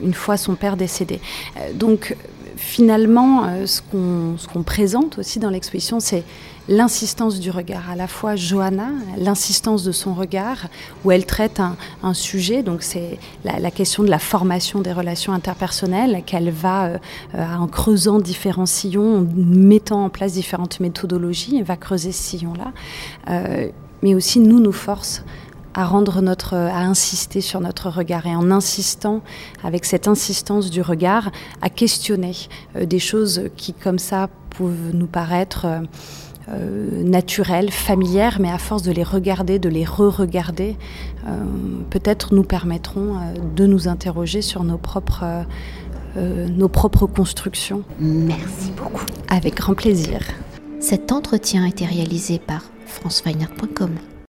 une 0.00 0.14
fois 0.14 0.36
son 0.36 0.54
père 0.54 0.76
décédé. 0.76 1.20
donc 1.74 2.14
finalement, 2.62 3.44
euh, 3.44 3.66
ce 3.66 3.82
qu'on 3.82 4.62
présente 4.62 5.18
aussi 5.18 5.38
dans 5.40 5.50
l'exposition, 5.50 6.00
c'est 6.00 6.22
l'insistance 6.68 7.40
du 7.40 7.50
regard. 7.50 7.90
À 7.90 7.96
la 7.96 8.06
fois 8.06 8.36
Johanna, 8.36 8.90
l'insistance 9.18 9.82
de 9.82 9.90
son 9.90 10.14
regard, 10.14 10.68
où 11.04 11.10
elle 11.10 11.26
traite 11.26 11.60
un, 11.60 12.14
sujet, 12.14 12.62
donc 12.62 12.82
c'est 12.82 13.18
la, 13.44 13.70
question 13.70 14.04
de 14.04 14.10
la 14.10 14.20
formation 14.20 14.80
des 14.80 14.92
relations 14.92 15.32
interpersonnelles, 15.32 16.22
qu'elle 16.24 16.50
va, 16.50 16.86
euh, 16.86 16.98
en 17.34 17.66
creusant 17.66 18.20
différents 18.20 18.66
sillons, 18.66 19.18
en 19.18 19.26
mettant 19.36 20.04
en 20.04 20.08
place 20.08 20.34
différentes 20.34 20.78
méthodologies, 20.78 21.56
elle 21.58 21.64
va 21.64 21.76
creuser 21.76 22.12
ce 22.12 22.22
sillon-là. 22.22 22.72
Euh, 23.28 23.68
mais 24.02 24.14
aussi 24.14 24.38
nous, 24.38 24.60
nous 24.60 24.72
force 24.72 25.24
à 25.74 25.84
rendre 25.84 26.20
notre, 26.20 26.54
à 26.54 26.80
insister 26.80 27.40
sur 27.40 27.60
notre 27.60 27.88
regard 27.88 28.26
et 28.26 28.34
en 28.34 28.50
insistant, 28.50 29.22
avec 29.64 29.84
cette 29.84 30.08
insistance 30.08 30.70
du 30.70 30.82
regard, 30.82 31.30
à 31.60 31.70
questionner 31.70 32.34
des 32.80 32.98
choses 32.98 33.50
qui, 33.56 33.72
comme 33.72 33.98
ça, 33.98 34.28
peuvent 34.56 34.90
nous 34.92 35.06
paraître 35.06 35.66
euh, 36.48 37.04
naturelles, 37.04 37.70
familières, 37.70 38.38
mais 38.40 38.50
à 38.50 38.58
force 38.58 38.82
de 38.82 38.90
les 38.90 39.04
regarder, 39.04 39.60
de 39.60 39.68
les 39.68 39.84
re-regarder, 39.84 40.76
euh, 41.26 41.30
peut-être 41.88 42.34
nous 42.34 42.42
permettront 42.42 43.16
euh, 43.16 43.34
de 43.54 43.64
nous 43.64 43.86
interroger 43.86 44.42
sur 44.42 44.64
nos 44.64 44.78
propres, 44.78 45.24
nos 46.16 46.68
propres 46.68 47.06
constructions. 47.06 47.84
Merci 47.98 48.72
beaucoup. 48.76 49.06
Avec 49.30 49.56
grand 49.56 49.74
plaisir. 49.74 50.20
Cet 50.80 51.12
entretien 51.12 51.64
a 51.64 51.68
été 51.68 51.86
réalisé 51.86 52.38
par 52.38 52.62
franceweiner.com. 52.86 54.11